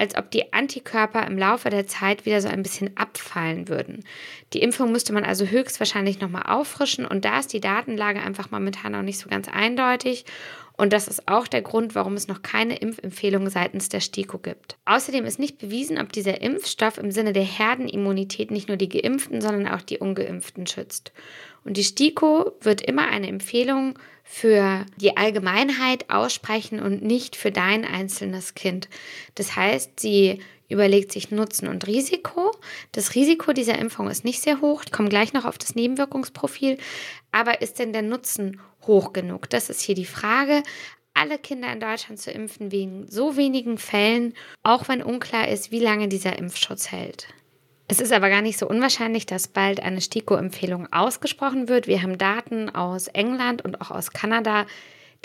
als 0.00 0.16
ob 0.16 0.30
die 0.30 0.52
Antikörper 0.52 1.26
im 1.26 1.36
Laufe 1.36 1.68
der 1.68 1.86
Zeit 1.86 2.24
wieder 2.24 2.40
so 2.40 2.48
ein 2.48 2.62
bisschen 2.62 2.96
abfallen 2.96 3.68
würden. 3.68 4.02
Die 4.54 4.62
Impfung 4.62 4.90
müsste 4.92 5.12
man 5.12 5.24
also 5.24 5.44
höchstwahrscheinlich 5.44 6.20
nochmal 6.20 6.44
auffrischen 6.46 7.04
und 7.04 7.24
da 7.24 7.38
ist 7.38 7.52
die 7.52 7.60
Datenlage 7.60 8.20
einfach 8.20 8.50
momentan 8.50 8.92
noch 8.92 9.02
nicht 9.02 9.18
so 9.18 9.28
ganz 9.28 9.48
eindeutig 9.48 10.24
und 10.80 10.94
das 10.94 11.08
ist 11.08 11.28
auch 11.28 11.46
der 11.46 11.60
Grund, 11.60 11.94
warum 11.94 12.14
es 12.14 12.26
noch 12.26 12.40
keine 12.40 12.78
Impfempfehlung 12.78 13.50
seitens 13.50 13.90
der 13.90 14.00
STIKO 14.00 14.38
gibt. 14.38 14.78
Außerdem 14.86 15.26
ist 15.26 15.38
nicht 15.38 15.58
bewiesen, 15.58 15.98
ob 15.98 16.10
dieser 16.10 16.40
Impfstoff 16.40 16.96
im 16.96 17.10
Sinne 17.10 17.34
der 17.34 17.42
Herdenimmunität 17.42 18.50
nicht 18.50 18.68
nur 18.68 18.78
die 18.78 18.88
Geimpften, 18.88 19.42
sondern 19.42 19.68
auch 19.68 19.82
die 19.82 19.98
Ungeimpften 19.98 20.66
schützt. 20.66 21.12
Und 21.64 21.76
die 21.76 21.84
STIKO 21.84 22.52
wird 22.62 22.80
immer 22.80 23.06
eine 23.08 23.28
Empfehlung 23.28 23.98
für 24.32 24.86
die 24.96 25.16
Allgemeinheit 25.16 26.08
aussprechen 26.08 26.78
und 26.78 27.02
nicht 27.02 27.34
für 27.34 27.50
dein 27.50 27.84
einzelnes 27.84 28.54
Kind. 28.54 28.88
Das 29.34 29.56
heißt, 29.56 29.98
sie 29.98 30.38
überlegt 30.68 31.10
sich 31.10 31.32
Nutzen 31.32 31.66
und 31.66 31.88
Risiko. 31.88 32.52
Das 32.92 33.16
Risiko 33.16 33.52
dieser 33.52 33.76
Impfung 33.76 34.08
ist 34.08 34.24
nicht 34.24 34.40
sehr 34.40 34.60
hoch. 34.60 34.84
Ich 34.86 34.92
komme 34.92 35.08
gleich 35.08 35.32
noch 35.32 35.44
auf 35.44 35.58
das 35.58 35.74
Nebenwirkungsprofil. 35.74 36.78
Aber 37.32 37.60
ist 37.60 37.80
denn 37.80 37.92
der 37.92 38.02
Nutzen 38.02 38.60
hoch 38.86 39.12
genug? 39.12 39.50
Das 39.50 39.68
ist 39.68 39.80
hier 39.80 39.96
die 39.96 40.04
Frage. 40.04 40.62
Alle 41.12 41.36
Kinder 41.36 41.72
in 41.72 41.80
Deutschland 41.80 42.20
zu 42.20 42.30
impfen 42.30 42.70
wegen 42.70 43.08
so 43.10 43.36
wenigen 43.36 43.78
Fällen, 43.78 44.34
auch 44.62 44.86
wenn 44.86 45.02
unklar 45.02 45.48
ist, 45.48 45.72
wie 45.72 45.80
lange 45.80 46.06
dieser 46.06 46.38
Impfschutz 46.38 46.92
hält. 46.92 47.26
Es 47.90 47.98
ist 48.00 48.12
aber 48.12 48.30
gar 48.30 48.40
nicht 48.40 48.56
so 48.56 48.68
unwahrscheinlich, 48.68 49.26
dass 49.26 49.48
bald 49.48 49.82
eine 49.82 50.00
STIKO-Empfehlung 50.00 50.92
ausgesprochen 50.92 51.68
wird. 51.68 51.88
Wir 51.88 52.02
haben 52.02 52.18
Daten 52.18 52.70
aus 52.70 53.08
England 53.08 53.62
und 53.64 53.80
auch 53.80 53.90
aus 53.90 54.12
Kanada, 54.12 54.66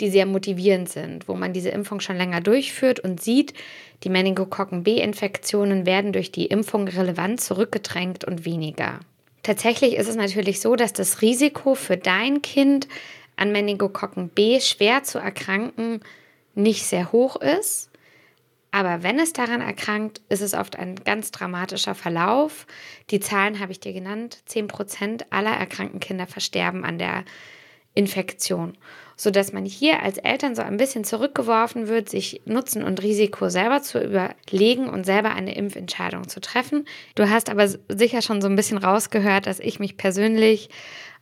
die 0.00 0.10
sehr 0.10 0.26
motivierend 0.26 0.88
sind, 0.88 1.28
wo 1.28 1.34
man 1.34 1.52
diese 1.52 1.68
Impfung 1.68 2.00
schon 2.00 2.16
länger 2.16 2.40
durchführt 2.40 2.98
und 2.98 3.22
sieht, 3.22 3.54
die 4.02 4.08
Meningokokken 4.08 4.82
B-Infektionen 4.82 5.86
werden 5.86 6.12
durch 6.12 6.32
die 6.32 6.46
Impfung 6.46 6.88
relevant 6.88 7.40
zurückgedrängt 7.40 8.24
und 8.24 8.44
weniger. 8.44 8.98
Tatsächlich 9.44 9.94
ist 9.94 10.08
es 10.08 10.16
natürlich 10.16 10.60
so, 10.60 10.74
dass 10.74 10.92
das 10.92 11.22
Risiko 11.22 11.76
für 11.76 11.96
dein 11.96 12.42
Kind 12.42 12.88
an 13.36 13.52
Meningokokken 13.52 14.28
B 14.28 14.58
schwer 14.58 15.04
zu 15.04 15.20
erkranken 15.20 16.00
nicht 16.56 16.84
sehr 16.84 17.12
hoch 17.12 17.36
ist. 17.36 17.90
Aber 18.70 19.02
wenn 19.02 19.18
es 19.18 19.32
daran 19.32 19.60
erkrankt, 19.60 20.20
ist 20.28 20.42
es 20.42 20.54
oft 20.54 20.76
ein 20.76 20.96
ganz 20.96 21.30
dramatischer 21.30 21.94
Verlauf. 21.94 22.66
Die 23.10 23.20
Zahlen 23.20 23.60
habe 23.60 23.72
ich 23.72 23.80
dir 23.80 23.92
genannt. 23.92 24.42
10% 24.48 25.26
aller 25.30 25.52
erkrankten 25.52 26.00
Kinder 26.00 26.26
versterben 26.26 26.84
an 26.84 26.98
der 26.98 27.24
Infektion 27.94 28.76
sodass 29.16 29.52
man 29.52 29.64
hier 29.64 30.02
als 30.02 30.18
Eltern 30.18 30.54
so 30.54 30.62
ein 30.62 30.76
bisschen 30.76 31.02
zurückgeworfen 31.02 31.88
wird, 31.88 32.10
sich 32.10 32.42
Nutzen 32.44 32.84
und 32.84 33.02
Risiko 33.02 33.48
selber 33.48 33.80
zu 33.80 33.98
überlegen 33.98 34.88
und 34.88 35.06
selber 35.06 35.30
eine 35.30 35.56
Impfentscheidung 35.56 36.28
zu 36.28 36.40
treffen. 36.40 36.84
Du 37.14 37.28
hast 37.28 37.48
aber 37.48 37.66
sicher 37.66 38.20
schon 38.20 38.42
so 38.42 38.48
ein 38.48 38.56
bisschen 38.56 38.78
rausgehört, 38.78 39.46
dass 39.46 39.58
ich 39.58 39.80
mich 39.80 39.96
persönlich 39.96 40.68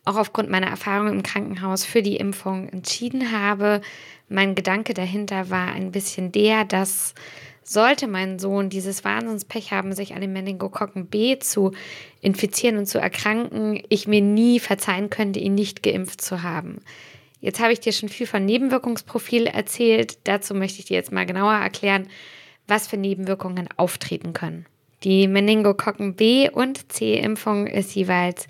auch 0.04 0.16
aufgrund 0.16 0.50
meiner 0.50 0.66
Erfahrung 0.66 1.08
im 1.08 1.22
Krankenhaus 1.22 1.84
für 1.84 2.02
die 2.02 2.16
Impfung 2.16 2.68
entschieden 2.68 3.32
habe. 3.32 3.80
Mein 4.28 4.54
Gedanke 4.54 4.94
dahinter 4.94 5.50
war 5.50 5.72
ein 5.72 5.92
bisschen 5.92 6.32
der, 6.32 6.64
dass 6.64 7.14
sollte 7.66 8.06
mein 8.06 8.38
Sohn 8.38 8.68
dieses 8.68 9.04
Wahnsinnspech 9.04 9.72
haben, 9.72 9.94
sich 9.94 10.14
an 10.14 10.20
den 10.20 10.32
Meningokokken 10.32 11.06
B 11.06 11.38
zu 11.38 11.72
infizieren 12.20 12.76
und 12.76 12.86
zu 12.86 12.98
erkranken, 12.98 13.82
ich 13.88 14.06
mir 14.06 14.20
nie 14.20 14.60
verzeihen 14.60 15.10
könnte, 15.10 15.40
ihn 15.40 15.54
nicht 15.54 15.82
geimpft 15.82 16.20
zu 16.20 16.42
haben. 16.42 16.80
Jetzt 17.40 17.60
habe 17.60 17.72
ich 17.72 17.80
dir 17.80 17.92
schon 17.92 18.08
viel 18.08 18.26
von 18.26 18.44
Nebenwirkungsprofil 18.44 19.46
erzählt. 19.46 20.18
Dazu 20.24 20.54
möchte 20.54 20.78
ich 20.78 20.86
dir 20.86 20.94
jetzt 20.94 21.12
mal 21.12 21.26
genauer 21.26 21.54
erklären, 21.54 22.08
was 22.66 22.86
für 22.86 22.96
Nebenwirkungen 22.96 23.68
auftreten 23.76 24.32
können. 24.32 24.66
Die 25.04 25.28
Meningokokken 25.28 26.14
B- 26.14 26.48
und 26.48 26.90
C-Impfung 26.90 27.66
ist 27.66 27.94
jeweils 27.94 28.48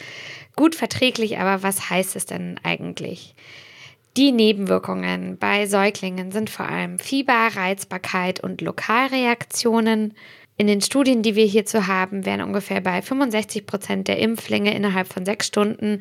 gut 0.54 0.76
verträglich, 0.76 1.38
aber 1.38 1.64
was 1.64 1.90
heißt 1.90 2.14
es 2.14 2.26
denn 2.26 2.60
eigentlich? 2.62 3.34
Die 4.16 4.30
Nebenwirkungen 4.30 5.36
bei 5.38 5.66
Säuglingen 5.66 6.30
sind 6.30 6.48
vor 6.48 6.68
allem 6.68 7.00
Fieber, 7.00 7.48
Reizbarkeit 7.56 8.38
und 8.38 8.60
Lokalreaktionen. 8.60 10.14
In 10.56 10.68
den 10.68 10.80
Studien, 10.80 11.24
die 11.24 11.34
wir 11.34 11.46
hierzu 11.46 11.88
haben, 11.88 12.24
werden 12.24 12.42
ungefähr 12.42 12.80
bei 12.80 13.02
65 13.02 13.66
Prozent 13.66 14.06
der 14.06 14.20
Impflinge 14.20 14.72
innerhalb 14.72 15.12
von 15.12 15.24
sechs 15.24 15.48
Stunden 15.48 15.98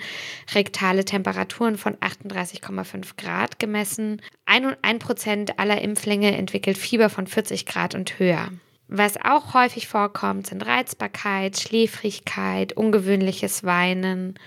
rektale 0.54 1.06
Temperaturen 1.06 1.76
von 1.76 1.96
38,5 1.96 3.18
Grad 3.18 3.58
gemessen. 3.58 4.22
Ein 4.46 5.00
Prozent 5.00 5.58
aller 5.58 5.82
Impflinge 5.82 6.38
entwickelt 6.38 6.78
Fieber 6.78 7.10
von 7.10 7.26
40 7.26 7.66
Grad 7.66 7.96
und 7.96 8.20
höher. 8.20 8.50
Was 8.88 9.18
auch 9.18 9.54
häufig 9.54 9.88
vorkommt, 9.88 10.48
sind 10.48 10.66
Reizbarkeit, 10.66 11.58
Schläfrigkeit, 11.60 12.74
ungewöhnliches 12.74 13.64
Weinen 13.64 14.38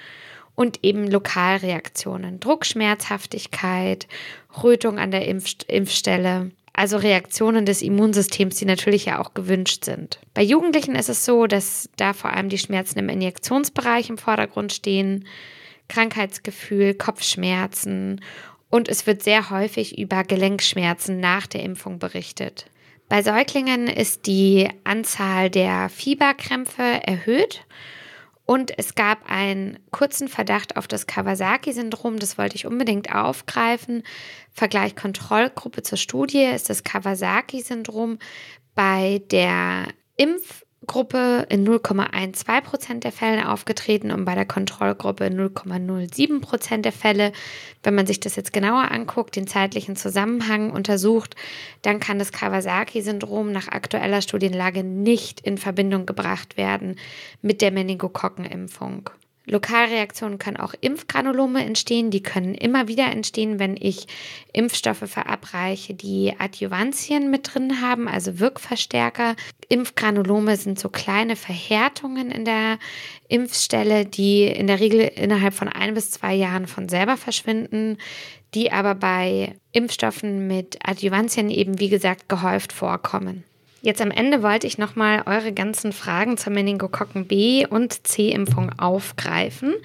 und 0.54 0.84
eben 0.84 1.10
Lokalreaktionen, 1.10 2.40
Druckschmerzhaftigkeit, 2.40 4.06
Rötung 4.62 4.98
an 4.98 5.10
der 5.10 5.26
Impf 5.26 5.56
Impfstelle 5.68 6.50
also 6.76 6.98
Reaktionen 6.98 7.64
des 7.64 7.80
Immunsystems, 7.80 8.56
die 8.56 8.66
natürlich 8.66 9.06
ja 9.06 9.18
auch 9.18 9.32
gewünscht 9.32 9.84
sind. 9.84 10.20
Bei 10.34 10.42
Jugendlichen 10.42 10.94
ist 10.94 11.08
es 11.08 11.24
so, 11.24 11.46
dass 11.46 11.88
da 11.96 12.12
vor 12.12 12.34
allem 12.34 12.50
die 12.50 12.58
Schmerzen 12.58 12.98
im 12.98 13.08
Injektionsbereich 13.08 14.10
im 14.10 14.18
Vordergrund 14.18 14.74
stehen, 14.74 15.26
Krankheitsgefühl, 15.88 16.92
Kopfschmerzen 16.94 18.20
und 18.68 18.88
es 18.88 19.06
wird 19.06 19.22
sehr 19.22 19.48
häufig 19.48 19.98
über 19.98 20.22
Gelenkschmerzen 20.22 21.18
nach 21.18 21.46
der 21.46 21.62
Impfung 21.62 21.98
berichtet. 21.98 22.66
Bei 23.08 23.22
Säuglingen 23.22 23.86
ist 23.86 24.26
die 24.26 24.68
Anzahl 24.82 25.48
der 25.48 25.88
Fieberkrämpfe 25.88 26.82
erhöht 26.82 27.64
und 28.44 28.76
es 28.78 28.96
gab 28.96 29.30
einen 29.30 29.78
kurzen 29.92 30.26
Verdacht 30.26 30.76
auf 30.76 30.88
das 30.88 31.06
Kawasaki-Syndrom, 31.06 32.18
das 32.18 32.36
wollte 32.36 32.56
ich 32.56 32.66
unbedingt 32.66 33.14
aufgreifen. 33.14 34.02
Vergleich 34.52 34.96
Kontrollgruppe 34.96 35.82
zur 35.82 35.98
Studie 35.98 36.44
ist 36.44 36.68
das 36.68 36.82
Kawasaki-Syndrom 36.82 38.18
bei 38.74 39.22
der 39.30 39.86
Impf- 40.18 40.65
Gruppe 40.86 41.46
in 41.48 41.66
0,12 41.66 42.60
Prozent 42.62 43.04
der 43.04 43.12
Fälle 43.12 43.50
aufgetreten 43.50 44.10
und 44.10 44.24
bei 44.24 44.34
der 44.34 44.46
Kontrollgruppe 44.46 45.26
in 45.26 45.38
0,07 45.38 46.40
Prozent 46.40 46.84
der 46.84 46.92
Fälle. 46.92 47.32
Wenn 47.82 47.94
man 47.94 48.06
sich 48.06 48.20
das 48.20 48.36
jetzt 48.36 48.52
genauer 48.52 48.90
anguckt, 48.90 49.36
den 49.36 49.46
zeitlichen 49.46 49.96
Zusammenhang 49.96 50.70
untersucht, 50.70 51.36
dann 51.82 52.00
kann 52.00 52.18
das 52.18 52.32
Kawasaki-Syndrom 52.32 53.52
nach 53.52 53.68
aktueller 53.68 54.22
Studienlage 54.22 54.84
nicht 54.84 55.40
in 55.40 55.58
Verbindung 55.58 56.06
gebracht 56.06 56.56
werden 56.56 56.96
mit 57.42 57.62
der 57.62 57.72
Meningokokkenimpfung. 57.72 59.10
Lokalreaktionen 59.46 60.38
können 60.38 60.56
auch 60.56 60.74
Impfgranulome 60.80 61.64
entstehen. 61.64 62.10
Die 62.10 62.22
können 62.22 62.54
immer 62.54 62.88
wieder 62.88 63.10
entstehen, 63.10 63.58
wenn 63.58 63.76
ich 63.76 64.06
Impfstoffe 64.52 65.04
verabreiche, 65.06 65.94
die 65.94 66.34
Adjuvantien 66.38 67.30
mit 67.30 67.54
drin 67.54 67.80
haben, 67.80 68.08
also 68.08 68.40
Wirkverstärker. 68.40 69.36
Impfgranulome 69.68 70.56
sind 70.56 70.78
so 70.78 70.88
kleine 70.88 71.36
Verhärtungen 71.36 72.30
in 72.30 72.44
der 72.44 72.78
Impfstelle, 73.28 74.04
die 74.04 74.44
in 74.44 74.66
der 74.66 74.80
Regel 74.80 75.00
innerhalb 75.00 75.54
von 75.54 75.68
ein 75.68 75.94
bis 75.94 76.10
zwei 76.10 76.34
Jahren 76.34 76.66
von 76.66 76.88
selber 76.88 77.16
verschwinden, 77.16 77.98
die 78.54 78.72
aber 78.72 78.94
bei 78.94 79.54
Impfstoffen 79.72 80.46
mit 80.48 80.78
Adjuvantien 80.82 81.50
eben, 81.50 81.78
wie 81.78 81.88
gesagt, 81.88 82.28
gehäuft 82.28 82.72
vorkommen. 82.72 83.44
Jetzt 83.86 84.02
am 84.02 84.10
Ende 84.10 84.42
wollte 84.42 84.66
ich 84.66 84.78
nochmal 84.78 85.22
eure 85.26 85.52
ganzen 85.52 85.92
Fragen 85.92 86.36
zur 86.36 86.52
Meningokokken 86.52 87.28
B- 87.28 87.68
und 87.68 88.04
C-Impfung 88.04 88.76
aufgreifen 88.80 89.76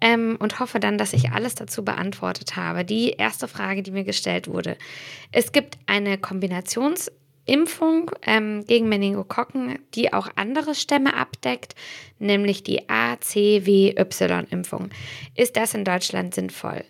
ähm, 0.00 0.36
und 0.38 0.60
hoffe 0.60 0.78
dann, 0.78 0.96
dass 0.96 1.12
ich 1.12 1.32
alles 1.32 1.56
dazu 1.56 1.84
beantwortet 1.84 2.54
habe. 2.54 2.84
Die 2.84 3.10
erste 3.10 3.48
Frage, 3.48 3.82
die 3.82 3.90
mir 3.90 4.04
gestellt 4.04 4.46
wurde. 4.46 4.76
Es 5.32 5.50
gibt 5.50 5.76
eine 5.86 6.18
Kombinationsimpfung 6.18 8.12
ähm, 8.24 8.64
gegen 8.64 8.88
Meningokokken, 8.88 9.80
die 9.94 10.12
auch 10.12 10.28
andere 10.36 10.76
Stämme 10.76 11.16
abdeckt, 11.16 11.74
nämlich 12.20 12.62
die 12.62 12.88
A-C-W-Y-Impfung. 12.88 14.90
Ist 15.34 15.56
das 15.56 15.74
in 15.74 15.84
Deutschland 15.84 16.32
sinnvoll? 16.32 16.84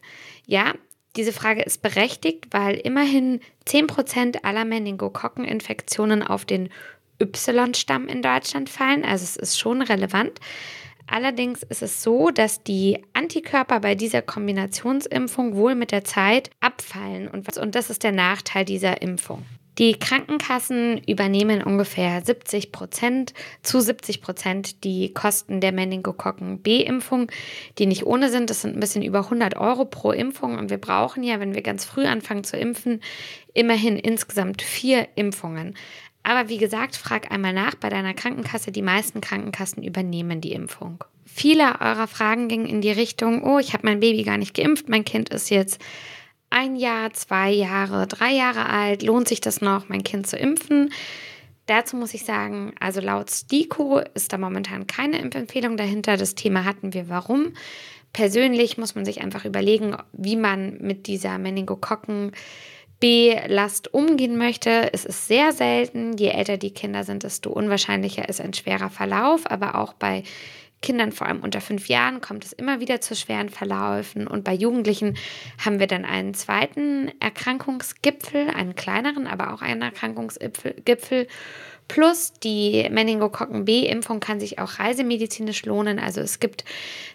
Ja, 0.46 0.74
diese 1.16 1.32
Frage 1.32 1.62
ist 1.62 1.82
berechtigt, 1.82 2.46
weil 2.50 2.76
immerhin 2.76 3.40
10% 3.66 4.44
aller 4.44 4.64
Meningokokkeninfektionen 4.64 6.22
auf 6.22 6.44
den 6.44 6.70
Y-Stamm 7.20 8.08
in 8.08 8.22
Deutschland 8.22 8.70
fallen. 8.70 9.04
Also 9.04 9.24
es 9.24 9.36
ist 9.36 9.58
schon 9.58 9.82
relevant. 9.82 10.40
Allerdings 11.06 11.62
ist 11.62 11.82
es 11.82 12.02
so, 12.02 12.30
dass 12.30 12.62
die 12.62 13.02
Antikörper 13.12 13.80
bei 13.80 13.94
dieser 13.94 14.22
Kombinationsimpfung 14.22 15.56
wohl 15.56 15.74
mit 15.74 15.92
der 15.92 16.04
Zeit 16.04 16.50
abfallen. 16.60 17.28
Und, 17.28 17.48
das 17.74 17.90
ist 17.90 18.02
der 18.02 18.12
Nachteil 18.12 18.64
dieser 18.64 19.02
Impfung. 19.02 19.44
Die 19.82 19.98
Krankenkassen 19.98 20.98
übernehmen 21.08 21.60
ungefähr 21.60 22.22
70 22.24 22.70
Prozent 22.70 23.34
zu 23.64 23.80
70 23.80 24.22
Prozent 24.22 24.84
die 24.84 25.12
Kosten 25.12 25.60
der 25.60 25.72
Meningokokken-B-Impfung, 25.72 27.32
die 27.78 27.86
nicht 27.86 28.06
ohne 28.06 28.30
sind. 28.30 28.48
Das 28.48 28.62
sind 28.62 28.76
ein 28.76 28.80
bisschen 28.80 29.02
über 29.02 29.24
100 29.24 29.56
Euro 29.56 29.84
pro 29.84 30.12
Impfung 30.12 30.56
und 30.56 30.70
wir 30.70 30.78
brauchen 30.78 31.24
ja, 31.24 31.40
wenn 31.40 31.56
wir 31.56 31.62
ganz 31.62 31.84
früh 31.84 32.04
anfangen 32.06 32.44
zu 32.44 32.56
impfen, 32.56 33.00
immerhin 33.54 33.96
insgesamt 33.96 34.62
vier 34.62 35.08
Impfungen. 35.16 35.74
Aber 36.22 36.48
wie 36.48 36.58
gesagt, 36.58 36.94
frag 36.94 37.32
einmal 37.32 37.52
nach 37.52 37.74
bei 37.74 37.88
deiner 37.88 38.14
Krankenkasse. 38.14 38.70
Die 38.70 38.82
meisten 38.82 39.20
Krankenkassen 39.20 39.82
übernehmen 39.82 40.40
die 40.40 40.52
Impfung. 40.52 41.02
Viele 41.24 41.80
eurer 41.80 42.06
Fragen 42.06 42.46
gingen 42.46 42.66
in 42.66 42.82
die 42.82 42.92
Richtung, 42.92 43.42
oh, 43.42 43.58
ich 43.58 43.72
habe 43.72 43.84
mein 43.88 43.98
Baby 43.98 44.22
gar 44.22 44.38
nicht 44.38 44.54
geimpft, 44.54 44.88
mein 44.88 45.04
Kind 45.04 45.30
ist 45.30 45.50
jetzt 45.50 45.80
ein 46.52 46.76
Jahr, 46.76 47.12
zwei 47.12 47.50
Jahre, 47.50 48.06
drei 48.06 48.32
Jahre 48.32 48.68
alt, 48.68 49.02
lohnt 49.02 49.28
sich 49.28 49.40
das 49.40 49.60
noch, 49.60 49.88
mein 49.88 50.04
Kind 50.04 50.26
zu 50.26 50.36
impfen? 50.36 50.92
Dazu 51.66 51.96
muss 51.96 52.14
ich 52.14 52.24
sagen, 52.24 52.74
also 52.80 53.00
laut 53.00 53.30
STIKO 53.30 54.00
ist 54.14 54.32
da 54.32 54.38
momentan 54.38 54.86
keine 54.86 55.18
Impfempfehlung 55.18 55.76
dahinter. 55.76 56.16
Das 56.16 56.34
Thema 56.34 56.64
hatten 56.64 56.92
wir, 56.92 57.08
warum. 57.08 57.52
Persönlich 58.12 58.76
muss 58.76 58.94
man 58.94 59.04
sich 59.04 59.22
einfach 59.22 59.44
überlegen, 59.44 59.96
wie 60.12 60.36
man 60.36 60.78
mit 60.78 61.06
dieser 61.06 61.38
Meningokokken 61.38 62.32
B-Last 63.00 63.94
umgehen 63.94 64.36
möchte. 64.36 64.92
Es 64.92 65.04
ist 65.04 65.28
sehr 65.28 65.52
selten. 65.52 66.16
Je 66.18 66.28
älter 66.28 66.56
die 66.56 66.74
Kinder 66.74 67.04
sind, 67.04 67.22
desto 67.22 67.50
unwahrscheinlicher 67.50 68.28
ist 68.28 68.40
ein 68.40 68.52
schwerer 68.52 68.90
Verlauf. 68.90 69.50
Aber 69.50 69.76
auch 69.76 69.92
bei 69.92 70.24
Kindern, 70.82 71.12
vor 71.12 71.26
allem 71.26 71.40
unter 71.40 71.60
fünf 71.60 71.88
Jahren, 71.88 72.20
kommt 72.20 72.44
es 72.44 72.52
immer 72.52 72.80
wieder 72.80 73.00
zu 73.00 73.16
schweren 73.16 73.48
Verläufen. 73.48 74.26
Und 74.26 74.44
bei 74.44 74.52
Jugendlichen 74.52 75.16
haben 75.64 75.78
wir 75.80 75.86
dann 75.86 76.04
einen 76.04 76.34
zweiten 76.34 77.10
Erkrankungsgipfel, 77.20 78.50
einen 78.50 78.74
kleineren, 78.74 79.26
aber 79.26 79.54
auch 79.54 79.62
einen 79.62 79.82
Erkrankungsgipfel. 79.82 81.28
Plus 81.92 82.32
die 82.42 82.88
Meningokokken 82.90 83.66
B-Impfung 83.66 84.18
kann 84.18 84.40
sich 84.40 84.58
auch 84.58 84.78
reisemedizinisch 84.78 85.66
lohnen. 85.66 85.98
Also 85.98 86.22
es 86.22 86.40
gibt 86.40 86.64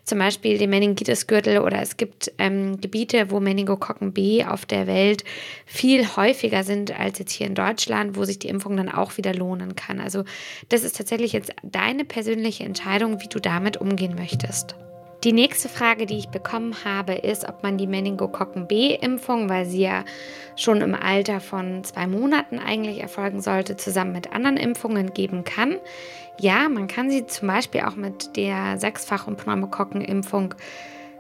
zum 0.04 0.20
Beispiel 0.20 0.60
den 0.60 0.70
Meningitis-Gürtel 0.70 1.62
oder 1.62 1.82
es 1.82 1.98
gibt 1.98 2.32
ähm, 2.38 2.80
Gebiete, 2.80 3.32
wo 3.32 3.40
Meningokokken 3.40 4.14
B 4.14 4.46
auf 4.46 4.68
der 4.68 4.86
Welt 4.86 5.24
viel 5.66 6.06
häufiger 6.16 6.64
sind 6.64 6.92
als 6.92 7.18
jetzt 7.18 7.32
hier 7.32 7.48
in 7.48 7.56
Deutschland, 7.56 8.18
wo 8.18 8.24
sich 8.24 8.38
die 8.38 8.50
Impfung 8.50 8.78
dann 8.78 8.90
auch 8.90 9.18
wieder 9.18 9.34
lohnen 9.34 9.76
kann. 9.76 10.00
Also 10.00 10.26
das 10.70 10.84
ist 10.84 10.96
tatsächlich 10.96 11.34
jetzt 11.34 11.54
deine 11.64 12.06
persönliche 12.06 12.64
Entscheidung, 12.64 13.20
wie 13.20 13.30
du 13.30 13.40
damit 13.40 13.78
umgehen 13.78 14.14
möchtest. 14.14 14.76
Die 15.24 15.34
nächste 15.34 15.68
Frage, 15.68 16.06
die 16.06 16.18
ich 16.18 16.30
bekommen 16.30 16.76
habe, 16.86 17.14
ist, 17.14 17.50
ob 17.50 17.64
man 17.64 17.78
die 17.78 17.88
Meningokokken 17.88 18.68
B-Impfung, 18.68 19.50
weil 19.50 19.66
sie 19.66 19.82
ja 19.82 20.06
schon 20.56 20.82
im 20.82 20.94
Alter 20.94 21.40
von 21.40 21.84
zwei 21.84 22.06
Monaten 22.06 22.60
eigentlich 22.60 23.02
erfolgen 23.02 23.42
sollte, 23.42 23.78
zusammen 23.78 24.12
mit 24.12 24.32
anderen 24.32 24.58
Impfungen 24.58 25.14
geben 25.14 25.44
kann. 25.44 25.78
Ja, 26.40 26.70
man 26.70 26.88
kann 26.88 27.10
sie 27.10 27.26
zum 27.26 27.48
Beispiel 27.48 27.82
auch 27.82 27.96
mit 27.96 28.38
der 28.38 28.78
Sechsfach- 28.80 29.28
und 29.28 29.38
Pneumokokken-Impfung 29.38 30.54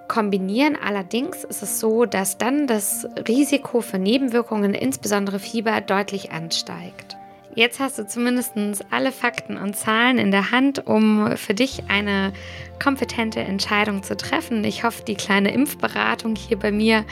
kombinieren. 0.08 0.76
Allerdings 0.76 1.44
ist 1.44 1.64
es 1.64 1.80
so, 1.80 2.06
dass 2.06 2.38
dann 2.38 2.68
das 2.68 3.08
Risiko 3.28 3.82
für 3.82 3.98
Nebenwirkungen, 3.98 4.76
insbesondere 4.76 5.40
Fieber, 5.40 5.82
deutlich 5.82 6.32
ansteigt. 6.32 7.17
Jetzt 7.58 7.80
hast 7.80 7.98
du 7.98 8.06
zumindest 8.06 8.54
alle 8.92 9.12
Fakten 9.12 9.58
und 9.58 9.76
Zahlen 9.76 10.20
in 10.20 10.30
der 10.30 10.52
Hand, 10.52 10.86
um 10.86 11.36
für 11.38 11.56
dich 11.56 11.86
eine 11.88 12.32
kompetente 12.80 13.40
Entscheidung 13.40 14.04
zu 14.04 14.16
treffen. 14.16 14.64
Ich 14.64 14.84
hoffe, 14.84 15.02
die 15.04 15.16
kleine 15.16 15.52
Impfberatung 15.52 16.36
hier 16.36 16.60
bei 16.60 16.72
mir 16.72 17.04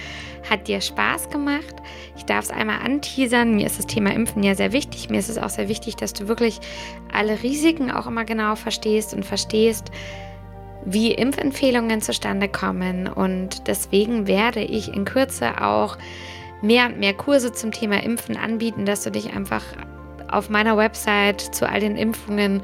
hat 0.47 0.67
dir 0.67 0.81
Spaß 0.81 1.31
gemacht. 1.31 1.73
Ich 2.15 2.25
darf 2.25 2.45
es 2.45 2.51
einmal 2.51 2.81
anteasern. 2.83 3.55
Mir 3.55 3.65
ist 3.65 3.79
das 3.79 3.87
Thema 3.87 4.13
Impfen 4.13 4.43
ja 4.43 4.53
sehr 4.53 4.71
wichtig. 4.71 5.09
Mir 5.09 5.17
ist 5.17 5.29
es 5.29 5.39
auch 5.39 5.49
sehr 5.49 5.67
wichtig, 5.67 5.95
dass 5.95 6.13
du 6.13 6.27
wirklich 6.27 6.59
alle 7.11 7.41
Risiken 7.41 7.89
auch 7.89 8.05
immer 8.05 8.23
genau 8.23 8.53
verstehst 8.53 9.15
und 9.15 9.25
verstehst, 9.25 9.89
wie 10.85 11.11
Impfempfehlungen 11.11 12.01
zustande 12.01 12.49
kommen. 12.49 13.07
Und 13.07 13.67
deswegen 13.67 14.27
werde 14.27 14.61
ich 14.61 14.93
in 14.93 15.05
Kürze 15.05 15.59
auch 15.59 15.97
mehr 16.61 16.85
und 16.85 16.99
mehr 16.99 17.15
Kurse 17.15 17.51
zum 17.51 17.71
Thema 17.71 18.03
Impfen 18.03 18.37
anbieten, 18.37 18.85
dass 18.85 19.01
du 19.01 19.09
dich 19.09 19.33
einfach 19.33 19.63
auf 20.35 20.49
meiner 20.49 20.77
Website 20.77 21.41
zu 21.41 21.67
all 21.67 21.79
den 21.79 21.95
Impfungen 21.95 22.61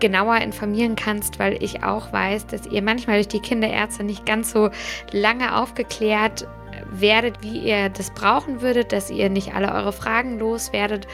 genauer 0.00 0.36
informieren 0.36 0.96
kannst, 0.96 1.38
weil 1.38 1.62
ich 1.62 1.82
auch 1.82 2.12
weiß, 2.12 2.46
dass 2.46 2.66
ihr 2.66 2.82
manchmal 2.82 3.16
durch 3.16 3.28
die 3.28 3.40
Kinderärzte 3.40 4.04
nicht 4.04 4.24
ganz 4.24 4.52
so 4.52 4.70
lange 5.10 5.56
aufgeklärt 5.56 6.46
werdet, 6.90 7.42
wie 7.42 7.58
ihr 7.58 7.88
das 7.88 8.10
brauchen 8.10 8.62
würdet, 8.62 8.92
dass 8.92 9.10
ihr 9.10 9.28
nicht 9.30 9.54
alle 9.54 9.72
eure 9.72 9.92
Fragen 9.92 10.38
loswerdet. 10.38 11.06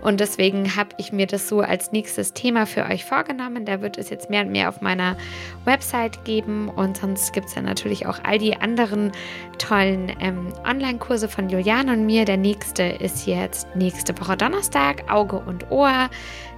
Und 0.00 0.20
deswegen 0.20 0.76
habe 0.76 0.90
ich 0.98 1.12
mir 1.12 1.26
das 1.26 1.48
so 1.48 1.60
als 1.60 1.92
nächstes 1.92 2.32
Thema 2.32 2.66
für 2.66 2.84
euch 2.84 3.04
vorgenommen. 3.04 3.64
Da 3.64 3.80
wird 3.80 3.98
es 3.98 4.10
jetzt 4.10 4.30
mehr 4.30 4.42
und 4.42 4.52
mehr 4.52 4.68
auf 4.68 4.80
meiner 4.80 5.16
Website 5.64 6.24
geben. 6.24 6.68
Und 6.68 6.98
sonst 6.98 7.32
gibt 7.32 7.48
es 7.48 7.54
ja 7.54 7.62
natürlich 7.62 8.06
auch 8.06 8.18
all 8.22 8.38
die 8.38 8.56
anderen 8.56 9.12
tollen 9.58 10.12
ähm, 10.20 10.52
Online-Kurse 10.64 11.28
von 11.28 11.48
Juliane 11.48 11.92
und 11.92 12.06
mir. 12.06 12.24
Der 12.24 12.36
nächste 12.36 12.84
ist 12.84 13.26
jetzt 13.26 13.66
nächste 13.74 14.18
Woche 14.20 14.36
Donnerstag, 14.36 15.10
Auge 15.10 15.36
und 15.38 15.70
Ohr. 15.70 16.08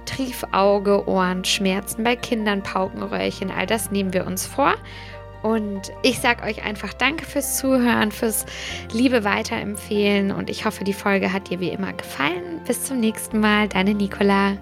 Triefauge, 0.05 1.07
Ohren, 1.07 1.45
Schmerzen 1.45 2.03
bei 2.03 2.15
Kindern, 2.15 2.63
Paukenröhrchen, 2.63 3.51
all 3.51 3.67
das 3.67 3.91
nehmen 3.91 4.11
wir 4.11 4.25
uns 4.25 4.47
vor. 4.47 4.73
Und 5.41 5.93
ich 6.01 6.19
sage 6.19 6.43
euch 6.43 6.63
einfach 6.63 6.93
danke 6.93 7.25
fürs 7.25 7.57
Zuhören, 7.57 8.11
fürs 8.11 8.45
Liebe 8.91 9.23
weiterempfehlen 9.23 10.31
und 10.31 10.49
ich 10.49 10.65
hoffe, 10.65 10.83
die 10.83 10.93
Folge 10.93 11.31
hat 11.31 11.49
dir 11.49 11.59
wie 11.59 11.69
immer 11.69 11.93
gefallen. 11.93 12.61
Bis 12.67 12.83
zum 12.83 12.99
nächsten 12.99 13.39
Mal, 13.39 13.69
deine 13.69 13.93
Nicola. 13.93 14.57